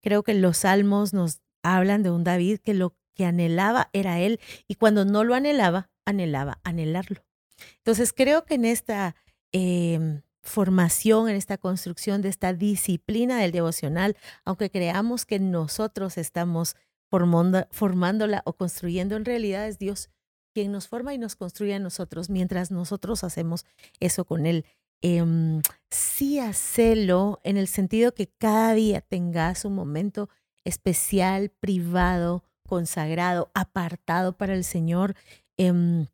Creo 0.00 0.22
que 0.22 0.34
los 0.34 0.58
salmos 0.58 1.12
nos 1.12 1.40
hablan 1.62 2.02
de 2.02 2.10
un 2.10 2.24
David 2.24 2.58
que 2.58 2.74
lo 2.74 2.96
que 3.14 3.26
anhelaba 3.26 3.90
era 3.92 4.18
Él 4.18 4.40
y 4.66 4.74
cuando 4.74 5.04
no 5.04 5.24
lo 5.24 5.34
anhelaba, 5.34 5.90
anhelaba 6.04 6.60
anhelarlo. 6.64 7.24
Entonces 7.78 8.12
creo 8.12 8.44
que 8.44 8.54
en 8.54 8.64
esta... 8.64 9.14
Em, 9.52 10.22
formación, 10.44 11.28
en 11.28 11.36
esta 11.36 11.58
construcción 11.58 12.22
de 12.22 12.28
esta 12.28 12.52
disciplina 12.52 13.40
del 13.40 13.52
devocional, 13.52 14.16
aunque 14.44 14.70
creamos 14.70 15.26
que 15.26 15.38
nosotros 15.40 16.18
estamos 16.18 16.76
formándola 17.10 18.42
o 18.44 18.52
construyendo, 18.54 19.16
en 19.16 19.24
realidad 19.24 19.68
es 19.68 19.78
Dios 19.78 20.10
quien 20.52 20.70
nos 20.72 20.88
forma 20.88 21.14
y 21.14 21.18
nos 21.18 21.36
construye 21.36 21.74
a 21.74 21.78
nosotros 21.78 22.30
mientras 22.30 22.70
nosotros 22.70 23.24
hacemos 23.24 23.66
eso 24.00 24.24
con 24.24 24.46
Él. 24.46 24.64
Eh, 25.02 25.22
sí 25.90 26.38
hacelo 26.38 27.40
en 27.44 27.56
el 27.56 27.68
sentido 27.68 28.14
que 28.14 28.28
cada 28.28 28.72
día 28.74 29.00
tengas 29.00 29.64
un 29.64 29.74
momento 29.74 30.28
especial, 30.64 31.50
privado, 31.50 32.44
consagrado, 32.66 33.50
apartado 33.54 34.36
para 34.36 34.54
el 34.54 34.64
Señor. 34.64 35.14
Em, 35.56 36.06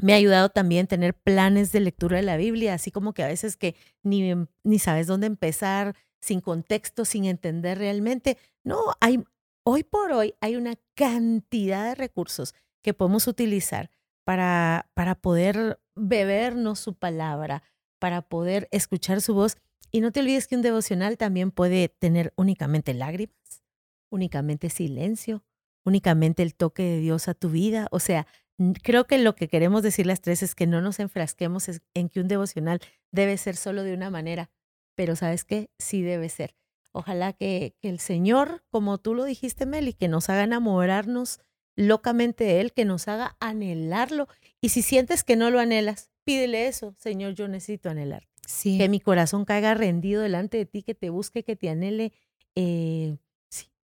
me 0.00 0.12
ha 0.12 0.16
ayudado 0.16 0.48
también 0.48 0.86
tener 0.86 1.14
planes 1.14 1.72
de 1.72 1.80
lectura 1.80 2.16
de 2.16 2.22
la 2.22 2.36
Biblia, 2.36 2.74
así 2.74 2.90
como 2.90 3.12
que 3.12 3.22
a 3.22 3.28
veces 3.28 3.56
que 3.56 3.76
ni, 4.02 4.32
ni 4.64 4.78
sabes 4.78 5.06
dónde 5.06 5.26
empezar, 5.26 5.94
sin 6.20 6.40
contexto, 6.40 7.04
sin 7.04 7.24
entender 7.24 7.78
realmente. 7.78 8.38
No, 8.64 8.78
hay, 9.00 9.22
hoy 9.64 9.84
por 9.84 10.12
hoy 10.12 10.34
hay 10.40 10.56
una 10.56 10.74
cantidad 10.94 11.88
de 11.88 11.94
recursos 11.94 12.54
que 12.82 12.94
podemos 12.94 13.26
utilizar 13.26 13.90
para, 14.24 14.90
para 14.94 15.14
poder 15.14 15.80
bebernos 15.94 16.78
su 16.78 16.94
palabra, 16.94 17.62
para 17.98 18.22
poder 18.22 18.68
escuchar 18.70 19.20
su 19.20 19.34
voz. 19.34 19.56
Y 19.90 20.00
no 20.00 20.12
te 20.12 20.20
olvides 20.20 20.46
que 20.46 20.56
un 20.56 20.62
devocional 20.62 21.16
también 21.18 21.50
puede 21.50 21.88
tener 21.88 22.32
únicamente 22.36 22.94
lágrimas, 22.94 23.62
únicamente 24.10 24.70
silencio, 24.70 25.42
únicamente 25.84 26.42
el 26.42 26.54
toque 26.54 26.82
de 26.84 26.98
Dios 27.00 27.28
a 27.28 27.34
tu 27.34 27.50
vida. 27.50 27.88
O 27.90 27.98
sea, 27.98 28.26
creo 28.82 29.06
que 29.06 29.18
lo 29.18 29.34
que 29.34 29.48
queremos 29.48 29.82
decir 29.82 30.06
las 30.06 30.20
tres 30.20 30.42
es 30.42 30.54
que 30.54 30.66
no 30.66 30.80
nos 30.80 31.00
enfrasquemos 31.00 31.68
en 31.94 32.08
que 32.08 32.20
un 32.20 32.28
devocional 32.28 32.80
debe 33.10 33.36
ser 33.36 33.56
solo 33.56 33.82
de 33.82 33.94
una 33.94 34.10
manera, 34.10 34.50
pero 34.94 35.16
sabes 35.16 35.44
qué, 35.44 35.70
sí 35.78 36.02
debe 36.02 36.28
ser. 36.28 36.54
Ojalá 36.92 37.32
que, 37.32 37.74
que 37.80 37.88
el 37.88 38.00
Señor, 38.00 38.64
como 38.70 38.98
tú 38.98 39.14
lo 39.14 39.24
dijiste, 39.24 39.64
Meli, 39.64 39.92
que 39.92 40.08
nos 40.08 40.28
haga 40.28 40.44
enamorarnos 40.44 41.40
locamente 41.76 42.44
de 42.44 42.60
Él, 42.60 42.72
que 42.72 42.84
nos 42.84 43.08
haga 43.08 43.36
anhelarlo. 43.40 44.28
Y 44.60 44.70
si 44.70 44.82
sientes 44.82 45.24
que 45.24 45.36
no 45.36 45.50
lo 45.50 45.60
anhelas, 45.60 46.10
pídele 46.24 46.66
eso, 46.66 46.94
Señor, 46.98 47.34
yo 47.34 47.48
necesito 47.48 47.90
anhelar. 47.90 48.28
Sí. 48.46 48.76
Que 48.78 48.88
mi 48.88 49.00
corazón 49.00 49.44
caiga 49.44 49.74
rendido 49.74 50.22
delante 50.22 50.58
de 50.58 50.66
ti, 50.66 50.82
que 50.82 50.94
te 50.94 51.10
busque, 51.10 51.44
que 51.44 51.56
te 51.56 51.70
anhele, 51.70 52.12
eh, 52.56 53.16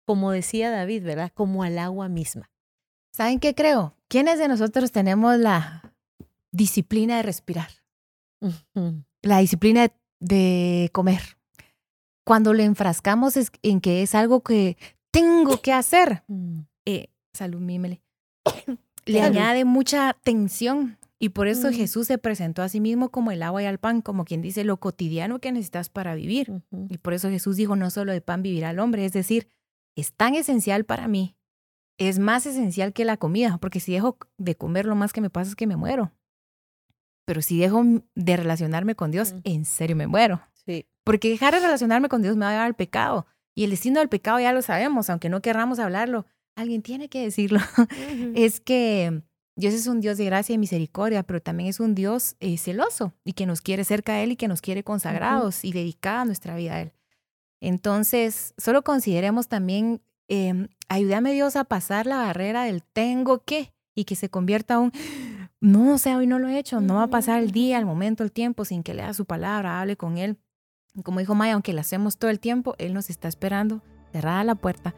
como 0.05 0.31
decía 0.31 0.71
David, 0.71 1.03
¿verdad? 1.03 1.31
Como 1.33 1.63
al 1.63 1.77
agua 1.77 2.09
misma. 2.09 2.49
¿Saben 3.17 3.39
qué 3.39 3.55
creo? 3.55 3.95
¿Quiénes 4.09 4.37
de 4.37 4.47
nosotros 4.47 4.91
tenemos 4.91 5.39
la 5.39 5.91
disciplina 6.51 7.17
de 7.17 7.23
respirar? 7.23 7.69
La 9.23 9.39
disciplina 9.39 9.91
de, 10.19 10.91
comer. 10.93 11.21
Cuando 12.23 12.53
le 12.53 12.63
enfrascamos 12.63 13.33
en 13.63 13.81
que 13.81 14.03
es 14.03 14.13
algo 14.13 14.41
que 14.41 14.77
tengo 15.09 15.59
que 15.63 15.73
hacer, 15.73 16.25
mm. 16.27 16.59
eh, 16.85 17.07
salud 17.33 17.59
mímele, 17.59 18.03
le 19.07 19.21
añade 19.23 19.65
mucha 19.65 20.15
tensión. 20.23 20.99
Y 21.17 21.29
por 21.29 21.47
eso 21.47 21.71
Mm. 21.71 21.73
Jesús 21.73 22.05
se 22.05 22.19
presentó 22.19 22.61
a 22.61 22.69
sí 22.69 22.79
mismo 22.79 23.09
como 23.09 23.31
el 23.31 23.41
agua 23.41 23.63
y 23.63 23.65
al 23.65 23.79
pan, 23.79 24.03
como 24.03 24.25
quien 24.25 24.43
dice 24.43 24.63
lo 24.63 24.77
cotidiano 24.77 25.39
que 25.39 25.51
necesitas 25.51 25.89
para 25.89 26.13
vivir. 26.13 26.61
Y 26.87 26.99
por 26.99 27.15
eso 27.15 27.31
Jesús 27.31 27.55
dijo, 27.55 27.75
no 27.75 27.89
solo 27.89 28.11
de 28.11 28.21
pan 28.21 28.43
vivirá 28.43 28.69
el 28.69 28.77
hombre, 28.77 29.05
es 29.05 29.13
decir, 29.13 29.47
es 29.95 30.13
tan 30.13 30.35
esencial 30.35 30.85
para 30.85 31.07
mí, 31.07 31.36
es 31.97 32.19
más 32.19 32.45
esencial 32.45 32.93
que 32.93 33.05
la 33.05 33.17
comida, 33.17 33.57
porque 33.59 33.79
si 33.79 33.91
dejo 33.93 34.17
de 34.37 34.55
comer, 34.55 34.85
lo 34.85 34.95
más 34.95 35.13
que 35.13 35.21
me 35.21 35.29
pasa 35.29 35.49
es 35.49 35.55
que 35.55 35.67
me 35.67 35.75
muero. 35.75 36.11
Pero 37.25 37.41
si 37.41 37.59
dejo 37.59 37.83
de 38.15 38.37
relacionarme 38.37 38.95
con 38.95 39.11
Dios, 39.11 39.33
Mm. 39.33 39.39
en 39.43 39.65
serio 39.65 39.95
me 39.95 40.07
muero. 40.07 40.41
Sí. 40.65 40.85
Porque 41.03 41.29
dejar 41.29 41.53
de 41.53 41.59
relacionarme 41.61 42.09
con 42.09 42.21
Dios 42.21 42.35
me 42.37 42.45
va 42.45 42.49
a 42.49 42.53
llevar 42.53 42.67
al 42.67 42.75
pecado. 42.75 43.25
Y 43.55 43.63
el 43.63 43.71
destino 43.71 43.99
del 43.99 44.09
pecado 44.09 44.39
ya 44.39 44.53
lo 44.53 44.61
sabemos, 44.61 45.09
aunque 45.09 45.29
no 45.29 45.41
querramos 45.41 45.79
hablarlo. 45.79 46.25
Alguien 46.55 46.81
tiene 46.81 47.09
que 47.09 47.21
decirlo. 47.23 47.59
Es 48.35 48.59
que 48.61 49.21
Dios 49.55 49.73
es 49.73 49.87
un 49.87 49.99
Dios 50.01 50.17
de 50.17 50.25
gracia 50.25 50.53
y 50.53 50.57
misericordia, 50.59 51.23
pero 51.23 51.41
también 51.41 51.69
es 51.69 51.79
un 51.79 51.95
Dios 51.95 52.35
eh, 52.39 52.57
celoso 52.57 53.13
y 53.25 53.33
que 53.33 53.45
nos 53.47 53.61
quiere 53.61 53.83
cerca 53.83 54.13
de 54.13 54.23
Él 54.23 54.31
y 54.33 54.35
que 54.35 54.47
nos 54.47 54.61
quiere 54.61 54.83
consagrados 54.83 55.65
y 55.65 55.71
dedicada 55.73 56.25
nuestra 56.25 56.55
vida 56.55 56.75
a 56.75 56.81
Él. 56.81 56.93
Entonces, 57.59 58.53
solo 58.57 58.83
consideremos 58.83 59.47
también, 59.47 60.01
eh, 60.27 60.67
ayúdame 60.89 61.33
Dios 61.33 61.55
a 61.55 61.63
pasar 61.63 62.05
la 62.05 62.17
barrera 62.17 62.63
del 62.63 62.83
tengo 62.83 63.43
que 63.43 63.73
y 63.95 64.05
que 64.05 64.15
se 64.15 64.29
convierta 64.29 64.75
a 64.75 64.79
un, 64.79 64.91
no, 65.59 65.95
o 65.95 65.97
sea, 65.97 66.17
hoy 66.17 66.27
no 66.27 66.37
lo 66.37 66.47
he 66.47 66.59
hecho, 66.59 66.81
no 66.81 66.95
va 66.95 67.03
a 67.03 67.09
pasar 67.09 67.41
el 67.41 67.51
día, 67.51 67.79
el 67.79 67.85
momento, 67.85 68.23
el 68.23 68.31
tiempo 68.31 68.63
sin 68.63 68.83
que 68.83 68.93
lea 68.93 69.13
su 69.13 69.25
palabra, 69.25 69.81
hable 69.81 69.97
con 69.97 70.17
Él. 70.17 70.37
Como 71.03 71.19
dijo 71.19 71.35
Maya, 71.35 71.53
aunque 71.53 71.73
lo 71.73 71.81
hacemos 71.81 72.17
todo 72.17 72.29
el 72.29 72.39
tiempo, 72.39 72.75
Él 72.77 72.93
nos 72.93 73.09
está 73.09 73.27
esperando, 73.27 73.81
cerrada 74.11 74.43
la 74.43 74.55
puerta, 74.55 74.93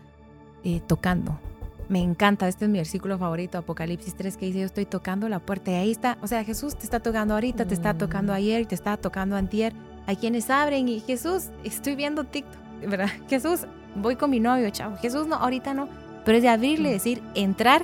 eh, 0.64 0.82
tocando. 0.86 1.40
Me 1.88 2.02
encanta, 2.02 2.48
este 2.48 2.66
es 2.66 2.72
mi 2.72 2.78
versículo 2.78 3.18
favorito, 3.18 3.58
Apocalipsis 3.58 4.16
3, 4.16 4.38
que 4.38 4.46
dice, 4.46 4.60
yo 4.60 4.66
estoy 4.66 4.86
tocando 4.86 5.28
la 5.28 5.40
puerta 5.40 5.72
y 5.72 5.76
ahí 5.76 5.92
está, 5.92 6.18
o 6.22 6.28
sea, 6.28 6.44
Jesús 6.44 6.78
te 6.78 6.84
está 6.84 7.00
tocando 7.00 7.34
ahorita, 7.34 7.66
te 7.66 7.74
está 7.74 7.98
tocando 7.98 8.34
Mm. 8.34 8.36
ayer, 8.36 8.66
te 8.66 8.76
está 8.76 8.98
tocando 8.98 9.36
antier, 9.36 9.74
hay 10.06 10.18
quienes 10.18 10.50
abren 10.50 10.88
y 10.88 11.00
Jesús, 11.00 11.48
estoy 11.64 11.96
viendo 11.96 12.26
TikTok, 12.26 12.62
¿verdad? 12.88 13.10
Jesús, 13.28 13.62
voy 13.96 14.16
con 14.16 14.30
mi 14.30 14.40
novio, 14.40 14.70
chao, 14.70 14.94
Jesús 15.02 15.28
no, 15.28 15.36
ahorita 15.36 15.74
no, 15.74 15.88
pero 16.26 16.38
es 16.38 16.44
de 16.44 16.50
abrirle, 16.50 16.90
Mm. 16.90 16.94
decir, 16.94 17.22
entrar 17.36 17.84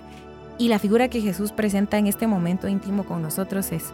y 0.58 0.70
la 0.70 0.80
figura 0.80 1.08
que 1.10 1.22
Jesús 1.22 1.52
presenta 1.52 1.98
en 1.98 2.08
este 2.08 2.28
momento 2.28 2.68
íntimo 2.68 3.04
con 3.04 3.22
nosotros 3.22 3.72
es, 3.72 3.86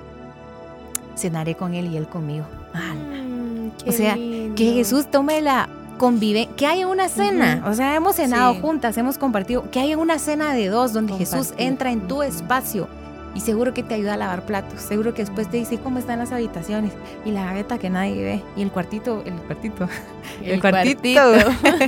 cenaré 1.18 1.56
con 1.56 1.74
Él 1.74 1.88
y 1.92 1.98
Él 1.98 2.08
conmigo. 2.08 2.46
Mm, 2.74 3.70
O 3.88 3.92
sea, 3.92 4.16
Que. 4.16 4.74
Jesús 4.76 5.10
tome 5.10 5.42
la 5.42 5.68
convivencia, 5.98 6.56
que 6.56 6.66
haya 6.68 6.88
una 6.88 7.10
cena, 7.10 7.64
o 7.68 7.74
sea, 7.74 7.96
hemos 7.96 8.16
cenado 8.16 8.54
Sí. 8.54 8.60
juntas, 8.62 8.98
hemos 8.98 9.18
compartido, 9.18 9.70
que 9.72 9.80
haya 9.80 9.98
una 9.98 10.20
cena 10.20 10.54
de 10.54 10.68
dos 10.68 10.94
donde 10.94 11.14
Jesús 11.14 11.54
entra 11.58 11.92
en 11.92 12.08
tu 12.08 12.22
espacio 12.24 12.88
y 13.34 13.40
seguro 13.40 13.74
que 13.74 13.82
te 13.84 13.94
ayuda 13.96 14.16
a 14.16 14.18
lavar 14.18 14.46
platos, 14.46 14.82
seguro 14.82 15.14
que 15.14 15.22
después 15.24 15.50
te 15.50 15.58
dice 15.58 15.78
cómo 15.80 16.00
están 16.00 16.20
las 16.20 16.32
habitaciones 16.32 16.92
y 17.26 17.32
la 17.32 17.46
gaveta 17.46 17.78
que 17.78 17.90
nadie 17.90 18.22
ve 18.24 18.44
y 18.58 18.62
el 18.62 18.72
cuartito, 18.72 19.24
el 19.26 19.34
cuartito, 19.36 19.88
el, 20.44 20.60
cuartito, 20.60 21.22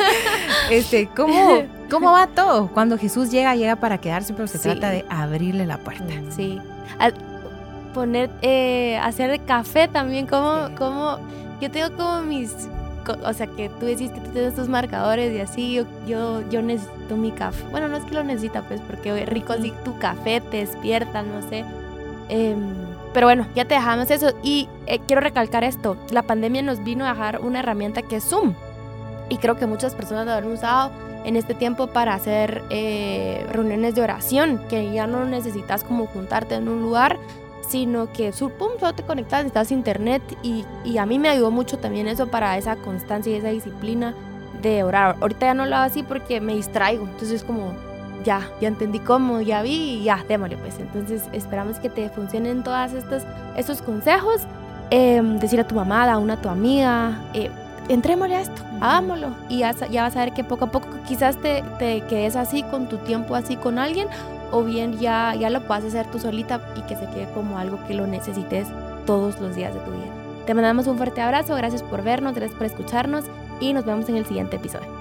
este, 0.70 1.08
¿cómo, 1.16 1.64
¿cómo 1.90 2.12
va 2.12 2.28
todo? 2.28 2.68
Cuando 2.70 2.98
Jesús 2.98 3.30
llega, 3.32 3.56
llega 3.56 3.76
para 3.76 3.98
quedarse, 4.00 4.34
pero 4.34 4.48
se 4.48 4.58
Sí. 4.58 4.64
trata 4.70 4.90
de 4.90 5.06
abrirle 5.10 5.66
la 5.66 5.78
puerta. 5.78 6.06
Mm. 6.14 6.32
Sí. 6.32 6.60
Al 7.00 7.14
poner, 7.94 8.30
eh, 8.42 8.98
hacer 9.04 9.40
café 9.46 9.88
también, 9.88 10.26
como, 10.28 10.68
Sí. 10.68 10.74
como, 10.76 11.18
yo 11.62 11.70
tengo 11.72 11.96
como 11.96 12.22
mis, 12.22 12.54
o 13.12 13.34
sea, 13.34 13.48
que 13.48 13.70
tú 13.70 13.86
decís 13.86 14.12
que 14.12 14.20
tú 14.20 14.32
tienes 14.32 14.56
tus 14.56 14.68
marcadores 14.68 15.34
y 15.34 15.40
así, 15.40 15.74
yo, 15.74 15.86
yo, 16.08 16.48
yo 16.50 16.62
necesito 16.62 17.18
mi 17.18 17.32
café. 17.32 17.64
Bueno, 17.72 17.88
no 17.88 17.98
es 17.98 18.04
que 18.04 18.16
lo 18.16 18.24
necesita, 18.24 18.62
pues, 18.64 18.82
porque 18.82 19.26
rico 19.26 19.54
así 19.54 19.74
tu 19.84 19.98
café, 20.00 20.42
te 20.42 20.58
despierta, 20.58 21.22
no 21.22 21.48
sé. 21.50 21.66
Em, 22.30 22.74
pero 23.14 23.28
bueno, 23.28 23.46
ya 23.56 23.66
te 23.66 23.76
dejamos 23.76 24.10
eso. 24.10 24.34
Y 24.44 24.68
eh, 24.88 25.00
quiero 25.06 25.22
recalcar 25.22 25.64
esto, 25.64 25.98
la 26.12 26.24
pandemia 26.24 26.62
nos 26.62 26.84
vino 26.84 27.06
a 27.06 27.10
dejar 27.10 27.42
una 27.42 27.60
herramienta 27.60 28.02
que 28.02 28.18
es 28.18 28.24
Zoom. 28.24 28.54
Y 29.30 29.38
creo 29.38 29.56
que 29.56 29.66
muchas 29.66 29.96
personas 29.96 30.26
lo 30.26 30.34
han 30.34 30.46
usado 30.46 30.92
en 31.26 31.36
este 31.36 31.54
tiempo 31.54 31.88
para 31.88 32.14
hacer 32.14 32.64
eh, 32.70 33.46
reuniones 33.52 33.96
de 33.96 34.02
oración, 34.02 34.60
que 34.70 34.92
ya 34.92 35.08
no 35.08 35.26
necesitas 35.26 35.84
como 35.84 36.06
juntarte 36.08 36.56
en 36.56 36.68
un 36.68 36.82
lugar, 36.82 37.18
sino 37.68 38.12
que 38.12 38.32
pum, 38.32 38.72
solo 38.80 38.94
te 38.94 39.04
conectas, 39.04 39.40
necesitas 39.44 39.72
internet 39.72 40.22
y, 40.44 40.66
y 40.84 40.98
a 40.98 41.06
mí 41.06 41.20
me 41.20 41.30
ayudó 41.30 41.52
mucho 41.52 41.78
también 41.80 42.08
eso 42.08 42.28
para 42.28 42.58
esa 42.58 42.76
constancia 42.76 43.32
y 43.32 43.36
esa 43.36 43.50
disciplina 43.50 44.14
de 44.62 44.84
orar. 44.84 45.16
Ahorita 45.22 45.48
ya 45.48 45.54
no 45.54 45.66
lo 45.66 45.76
hago 45.76 45.86
así 45.86 46.04
porque 46.04 46.42
me 46.42 46.56
distraigo, 46.56 47.06
entonces 47.06 47.32
es 47.32 47.44
como 47.44 47.74
ya, 48.24 48.50
ya 48.62 48.68
entendí 48.68 49.00
cómo, 49.00 49.42
ya 49.42 49.62
vi 49.62 50.00
y 50.00 50.04
ya, 50.04 50.24
démosle 50.28 50.58
pues. 50.58 50.80
Entonces 50.80 51.24
esperamos 51.34 51.80
que 51.80 51.90
te 51.90 52.10
funcionen 52.10 52.64
todos 52.64 52.94
estos, 52.94 53.24
estos 53.56 53.82
consejos. 53.82 54.42
Em, 54.90 55.40
decir 55.40 55.60
a 55.60 55.68
tu 55.68 55.76
mamá, 55.76 56.04
a 56.12 56.18
una 56.18 56.36
a 56.36 56.42
tu 56.42 56.50
amiga, 56.50 57.20
eh, 57.34 57.50
entrémosle 57.90 58.36
a 58.36 58.42
esto, 58.42 58.62
hagámoslo. 58.80 59.30
Y 59.50 59.60
ya, 59.60 59.72
ya 59.72 60.04
vas 60.04 60.16
a 60.16 60.20
ver 60.20 60.34
que 60.34 60.44
poco 60.44 60.66
a 60.66 60.72
poco 60.72 60.88
quizás 61.08 61.38
te, 61.38 61.64
te 61.80 62.02
quedes 62.02 62.36
así 62.36 62.64
con 62.64 62.88
tu 62.88 62.98
tiempo 62.98 63.36
así 63.36 63.56
con 63.56 63.80
alguien 63.80 64.08
o 64.54 64.64
bien 64.64 65.00
ya, 65.00 65.34
ya 65.36 65.50
lo 65.50 65.62
puedas 65.62 65.84
hacer 65.84 66.06
tú 66.12 66.20
solita 66.20 66.62
y 66.78 66.82
que 66.84 66.96
se 66.96 67.08
quede 67.08 67.28
como 67.34 67.58
algo 67.58 67.80
que 67.88 67.96
lo 67.96 68.06
necesites 68.06 68.68
todos 69.06 69.40
los 69.40 69.56
días 69.56 69.74
de 69.74 69.80
tu 69.80 69.92
vida. 69.92 70.12
Te 70.46 70.54
mandamos 70.54 70.86
un 70.88 70.98
fuerte 70.98 71.22
abrazo, 71.22 71.56
gracias 71.56 71.82
por 71.82 72.04
vernos, 72.04 72.36
gracias 72.36 72.56
por 72.56 72.68
escucharnos 72.68 73.26
y 73.60 73.74
nos 73.74 73.84
vemos 73.84 74.08
en 74.10 74.18
el 74.18 74.26
siguiente 74.26 74.58
episodio. 74.58 74.93